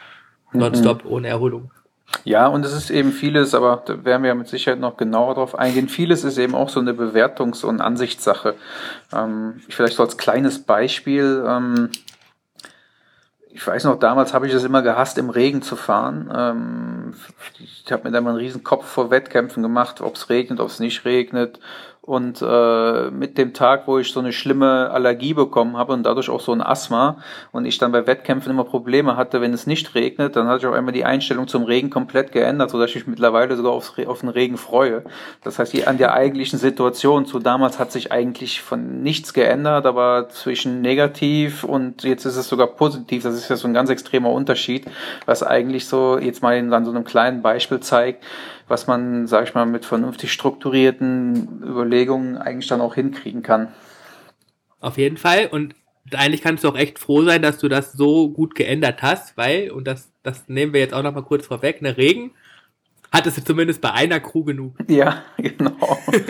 Nonstop, 0.54 1.04
mhm. 1.04 1.12
ohne 1.12 1.28
Erholung. 1.28 1.72
Ja, 2.24 2.48
und 2.48 2.66
es 2.66 2.72
ist 2.72 2.92
eben 2.92 3.12
vieles, 3.12 3.54
aber 3.54 3.84
da 3.86 4.06
werden 4.06 4.24
wir 4.24 4.30
ja 4.30 4.36
mit 4.36 4.48
Sicherheit 4.48 4.80
noch 4.80 4.96
genauer 4.96 5.36
drauf 5.36 5.58
eingehen. 5.58 5.90
Vieles 5.90 6.24
ist 6.24 6.38
eben 6.38 6.56
auch 6.56 6.70
so 6.70 6.80
eine 6.80 6.94
Bewertungs- 6.94 7.66
und 7.66 7.82
Ansichtssache. 7.82 8.56
Ähm, 9.14 9.62
vielleicht 9.70 9.96
so 9.96 10.04
als 10.04 10.18
kleines 10.18 10.64
Beispiel. 10.64 11.44
Ähm, 11.48 11.90
ich 13.56 13.66
weiß 13.66 13.86
noch, 13.86 13.98
damals 13.98 14.34
habe 14.34 14.48
ich 14.48 14.54
es 14.54 14.66
immer 14.66 14.82
gehasst, 14.82 15.18
im 15.18 15.30
Regen 15.30 15.62
zu 15.62 15.78
fahren. 15.78 16.30
Ähm, 16.36 17.14
ich 17.58 17.90
habe 17.90 18.04
mir 18.04 18.12
da 18.12 18.20
mal 18.20 18.32
einen 18.32 18.40
riesen 18.40 18.66
Kopf 18.66 18.86
vor 18.86 19.12
Wettkämpfen 19.12 19.64
gemacht, 19.64 20.02
ob 20.02 20.16
es 20.16 20.30
regnet, 20.30 20.60
ob 20.60 20.68
es 20.68 20.82
nicht 20.82 21.06
regnet. 21.06 21.62
Und 22.06 22.40
äh, 22.40 23.10
mit 23.10 23.40
dem 23.40 23.56
Tag, 23.56 23.88
wo 23.88 23.98
ich 23.98 24.12
so 24.12 24.20
eine 24.20 24.32
schlimme 24.32 24.92
Allergie 24.92 25.34
bekommen 25.34 25.76
habe 25.76 25.94
und 25.94 26.04
dadurch 26.04 26.30
auch 26.30 26.40
so 26.40 26.52
ein 26.52 26.62
Asthma 26.62 27.18
und 27.52 27.66
ich 27.66 27.80
dann 27.80 27.92
bei 27.92 28.06
Wettkämpfen 28.06 28.52
immer 28.52 28.64
Probleme 28.64 29.18
hatte, 29.18 29.42
wenn 29.42 29.54
es 29.54 29.66
nicht 29.66 29.96
regnet, 29.96 30.36
dann 30.36 30.48
hatte 30.48 30.60
ich 30.60 30.66
auch 30.68 30.76
einmal 30.76 30.94
die 30.94 31.04
Einstellung 31.04 31.48
zum 31.48 31.64
Regen 31.64 31.90
komplett 31.90 32.32
geändert, 32.32 32.70
sodass 32.70 32.92
ich 32.92 32.96
mich 32.98 33.08
mittlerweile 33.08 33.56
sogar 33.56 33.72
aufs, 33.72 33.94
auf 34.06 34.20
den 34.20 34.30
Regen 34.30 34.58
freue. 34.58 35.04
Das 35.44 35.58
heißt, 35.58 35.88
an 35.88 35.98
der 35.98 36.14
eigentlichen 36.14 36.60
Situation 36.60 37.26
zu 37.26 37.40
damals 37.40 37.80
hat 37.80 37.92
sich 37.92 38.12
eigentlich 38.12 38.62
von 38.62 39.02
nichts 39.02 39.34
geändert, 39.34 39.88
aber 39.88 40.30
zwischen 40.30 40.82
negativ 40.82 41.64
und 41.64 42.04
jetzt 42.04 42.26
ist 42.26 42.38
es 42.38 42.48
sogar 42.48 42.68
positiv. 42.68 43.24
Das 43.24 43.34
ist 43.34 43.50
ja 43.50 43.56
so 43.56 43.68
ein 43.68 43.74
ganz 43.74 43.90
extremer 43.90 44.30
Unterschied, 44.30 44.86
was 45.26 45.42
eigentlich 45.42 45.88
so 45.88 46.20
jetzt 46.20 46.44
mal 46.44 46.56
in 46.56 46.70
so 46.70 46.92
einem 46.92 47.04
kleinen 47.04 47.42
Beispiel 47.42 47.80
zeigt, 47.80 48.24
was 48.68 48.88
man, 48.88 49.28
sag 49.28 49.48
ich 49.48 49.54
mal, 49.54 49.66
mit 49.66 49.86
vernünftig 49.86 50.32
strukturierten 50.32 51.64
Überlegungen 51.64 52.38
eigentlich 52.38 52.68
dann 52.68 52.82
auch 52.82 52.96
hinkriegen 52.96 53.42
kann. 53.42 53.70
Auf 54.80 54.98
jeden 54.98 55.18
Fall. 55.18 55.48
Und 55.48 55.76
eigentlich 56.14 56.42
kannst 56.42 56.64
du 56.64 56.70
auch 56.70 56.78
echt 56.78 57.00
froh 57.00 57.24
sein, 57.24 57.42
dass 57.42 57.58
du 57.58 57.68
das 57.68 57.94
so 57.94 58.30
gut 58.30 58.56
geändert 58.56 59.02
hast, 59.02 59.38
weil, 59.38 59.72
und 59.72 59.88
das, 59.88 60.12
das 60.24 60.48
nehmen 60.48 60.74
wir 60.74 60.80
jetzt 60.80 60.94
auch 60.94 61.04
noch 61.04 61.14
mal 61.14 61.24
kurz 61.24 61.48
vorweg, 61.48 61.82
ne, 61.82 61.98
Regen 61.98 62.32
hattest 63.16 63.38
du 63.38 63.44
zumindest 63.44 63.82
bei 63.82 63.92
einer 63.92 64.20
Crew 64.20 64.44
genug. 64.44 64.74
Ja, 64.88 65.24
genau. 65.38 65.78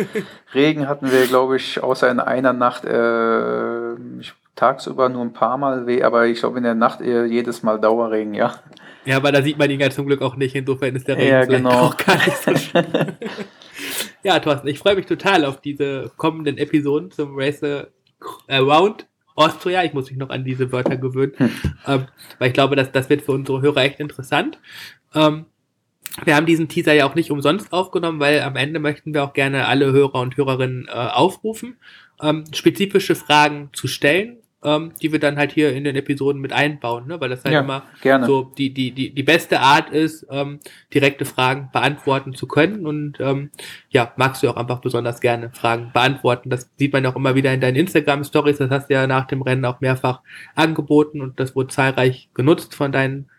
Regen 0.54 0.88
hatten 0.88 1.12
wir, 1.12 1.28
glaube 1.28 1.58
ich, 1.58 1.82
außer 1.82 2.10
in 2.10 2.20
einer 2.20 2.54
Nacht, 2.54 2.86
äh, 2.86 3.94
ich, 4.20 4.34
tagsüber 4.56 5.10
nur 5.10 5.22
ein 5.22 5.34
paar 5.34 5.58
Mal 5.58 5.88
weh, 5.88 6.04
aber 6.04 6.28
ich 6.28 6.40
glaube 6.40 6.58
in 6.58 6.64
der 6.64 6.76
Nacht 6.76 7.02
eher 7.02 7.26
jedes 7.26 7.64
Mal 7.64 7.80
Dauerregen, 7.80 8.34
ja. 8.34 8.54
Ja, 9.06 9.18
aber 9.18 9.32
da 9.32 9.42
sieht 9.42 9.58
man 9.58 9.70
ihn 9.70 9.80
ja 9.80 9.90
zum 9.90 10.08
Glück 10.08 10.22
auch 10.22 10.36
nicht, 10.36 10.56
insofern 10.56 10.96
ist 10.96 11.08
der 11.08 11.18
Regen 11.18 11.30
ja, 11.30 11.46
genau. 11.46 11.70
auch 11.70 11.98
gar 11.98 12.18
nicht 12.18 12.38
so 12.38 12.56
schlimm. 12.56 12.86
ja, 14.24 14.40
Thorsten, 14.40 14.68
ich 14.68 14.80
freue 14.80 14.96
mich 14.96 15.06
total 15.06 15.46
auf 15.46 15.62
diese 15.62 16.12
kommenden 16.18 16.58
Episoden 16.58 17.12
zum 17.12 17.38
Race 17.38 17.62
Around 18.48 19.08
Austria. 19.36 19.84
Ich 19.84 19.94
muss 19.94 20.10
mich 20.10 20.18
noch 20.18 20.30
an 20.30 20.44
diese 20.44 20.72
Wörter 20.72 20.98
gewöhnen, 20.98 21.34
hm. 21.38 21.50
ähm, 21.88 22.06
weil 22.40 22.48
ich 22.48 22.54
glaube, 22.54 22.76
dass 22.76 22.92
das 22.92 23.10
wird 23.10 23.22
für 23.22 23.34
unsere 23.34 23.62
Hörer 23.62 23.84
echt 23.84 24.00
interessant. 24.00 24.60
Ähm, 25.14 25.46
wir 26.24 26.36
haben 26.36 26.46
diesen 26.46 26.70
Teaser 26.70 26.94
ja 26.94 27.06
auch 27.06 27.16
nicht 27.16 27.32
umsonst 27.32 27.74
aufgenommen, 27.74 28.20
weil 28.20 28.40
am 28.42 28.56
Ende 28.56 28.80
möchten 28.80 29.14
wir 29.14 29.24
auch 29.24 29.34
gerne 29.34 29.68
alle 29.68 29.92
Hörer 29.92 30.22
und 30.22 30.38
Hörerinnen 30.38 30.88
äh, 30.88 30.92
aufrufen, 30.92 31.78
ähm, 32.22 32.46
spezifische 32.54 33.16
Fragen 33.16 33.70
zu 33.74 33.88
stellen, 33.88 34.38
ähm, 34.66 34.92
die 35.02 35.12
wir 35.12 35.20
dann 35.20 35.38
halt 35.38 35.52
hier 35.52 35.74
in 35.74 35.84
den 35.84 35.96
Episoden 35.96 36.42
mit 36.42 36.52
einbauen, 36.52 37.08
ne? 37.08 37.22
weil 37.22 37.30
das 37.30 37.44
halt 37.44 37.54
ja, 37.54 37.62
immer 37.62 37.84
gerne. 38.02 38.26
so 38.26 38.52
die, 38.58 38.74
die, 38.74 38.92
die, 38.92 39.14
die 39.14 39.24
beste 39.24 39.60
Art 39.60 39.92
ist, 39.92 40.26
ähm, 40.32 40.60
direkte 40.94 41.24
Fragen 41.24 41.70
beantworten 41.72 42.34
zu 42.34 42.48
können. 42.48 42.86
Und 42.86 43.20
ähm, 43.20 43.52
ja, 43.90 44.12
magst 44.18 44.42
du 44.42 44.50
auch 44.50 44.58
einfach 44.58 44.82
besonders 44.82 45.22
gerne 45.22 45.52
Fragen 45.52 45.92
beantworten. 45.94 46.50
Das 46.50 46.70
sieht 46.78 46.92
man 46.92 47.06
auch 47.06 47.16
immer 47.16 47.36
wieder 47.36 47.54
in 47.54 47.62
deinen 47.62 47.76
Instagram-Stories. 47.76 48.58
Das 48.58 48.72
hast 48.72 48.90
du 48.90 48.96
ja 48.96 49.06
nach 49.06 49.28
dem 49.28 49.44
Rennen 49.44 49.66
auch 49.66 49.82
mehrfach 49.82 50.22
angeboten 50.56 51.22
und 51.22 51.40
das 51.40 51.56
wurde 51.56 51.70
zahlreich 51.70 52.30
genutzt 52.34 52.74
von 52.74 52.92
deinen 52.92 53.30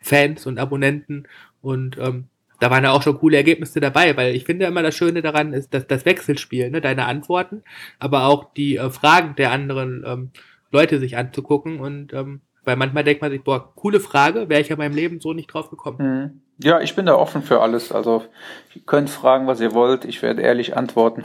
Fans 0.00 0.46
und 0.46 0.58
Abonnenten. 0.58 1.26
Und 1.62 1.96
ähm, 1.98 2.26
da 2.62 2.70
waren 2.70 2.84
ja 2.84 2.92
auch 2.92 3.02
schon 3.02 3.18
coole 3.18 3.36
Ergebnisse 3.36 3.80
dabei, 3.80 4.16
weil 4.16 4.36
ich 4.36 4.44
finde 4.44 4.66
immer 4.66 4.84
das 4.84 4.94
Schöne 4.94 5.20
daran 5.20 5.52
ist, 5.52 5.74
dass 5.74 5.88
das 5.88 6.04
Wechselspiel, 6.04 6.70
ne, 6.70 6.80
deine 6.80 7.06
Antworten, 7.06 7.64
aber 7.98 8.26
auch 8.26 8.54
die 8.54 8.76
äh, 8.76 8.88
Fragen 8.88 9.34
der 9.34 9.50
anderen 9.50 10.04
ähm, 10.06 10.30
Leute 10.70 11.00
sich 11.00 11.16
anzugucken 11.16 11.80
und 11.80 12.12
ähm, 12.12 12.40
weil 12.64 12.76
manchmal 12.76 13.02
denkt 13.02 13.20
man 13.20 13.32
sich, 13.32 13.42
boah, 13.42 13.74
coole 13.74 13.98
Frage, 13.98 14.48
wäre 14.48 14.60
ich 14.60 14.68
ja 14.68 14.76
meinem 14.76 14.94
Leben 14.94 15.20
so 15.20 15.32
nicht 15.32 15.52
drauf 15.52 15.70
gekommen. 15.70 15.98
Mhm. 15.98 16.40
Ja, 16.64 16.80
ich 16.80 16.94
bin 16.94 17.06
da 17.06 17.16
offen 17.16 17.42
für 17.42 17.60
alles. 17.60 17.90
Also 17.90 18.24
ihr 18.76 18.82
könnt 18.86 19.10
fragen, 19.10 19.48
was 19.48 19.60
ihr 19.60 19.74
wollt. 19.74 20.04
Ich 20.04 20.22
werde 20.22 20.42
ehrlich 20.42 20.76
antworten. 20.76 21.24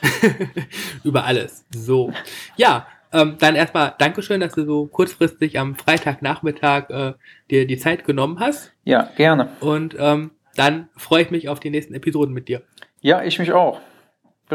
Über 1.04 1.24
alles. 1.24 1.66
So. 1.68 2.14
Ja, 2.56 2.86
ähm, 3.12 3.36
dann 3.38 3.54
erstmal 3.54 3.94
Dankeschön, 3.98 4.40
dass 4.40 4.54
du 4.54 4.64
so 4.64 4.86
kurzfristig 4.86 5.58
am 5.58 5.74
Freitagnachmittag 5.74 6.90
äh, 6.90 7.12
dir 7.50 7.66
die 7.66 7.78
Zeit 7.78 8.04
genommen 8.04 8.40
hast. 8.40 8.72
Ja, 8.84 9.10
gerne. 9.16 9.48
Und 9.60 9.96
ähm, 9.98 10.32
dann 10.56 10.88
freue 10.96 11.22
ich 11.22 11.30
mich 11.30 11.48
auf 11.48 11.60
die 11.60 11.70
nächsten 11.70 11.94
Episoden 11.94 12.34
mit 12.34 12.48
dir. 12.48 12.62
Ja, 13.00 13.22
ich 13.22 13.38
mich 13.38 13.52
auch. 13.52 13.80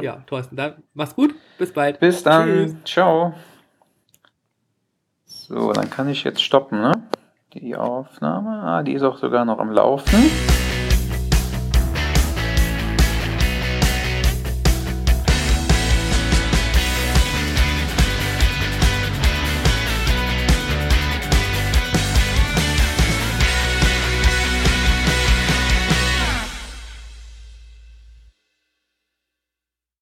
Ja, 0.02 0.24
Thorsten, 0.28 0.56
dann 0.56 0.84
mach's 0.94 1.16
gut. 1.16 1.34
Bis 1.58 1.72
bald. 1.72 2.00
Bis 2.00 2.24
dann. 2.24 2.48
Tschüss. 2.48 2.76
Ciao. 2.84 3.34
So, 5.26 5.72
dann 5.72 5.90
kann 5.90 6.10
ich 6.10 6.24
jetzt 6.24 6.42
stoppen, 6.42 6.82
ne? 6.82 6.92
Die 7.54 7.76
Aufnahme. 7.76 8.64
Ah, 8.64 8.84
die 8.84 8.94
ist 8.94 9.04
auch 9.04 9.18
sogar 9.18 9.46
noch 9.46 9.60
am 9.60 9.72
Laufen. 9.72 10.30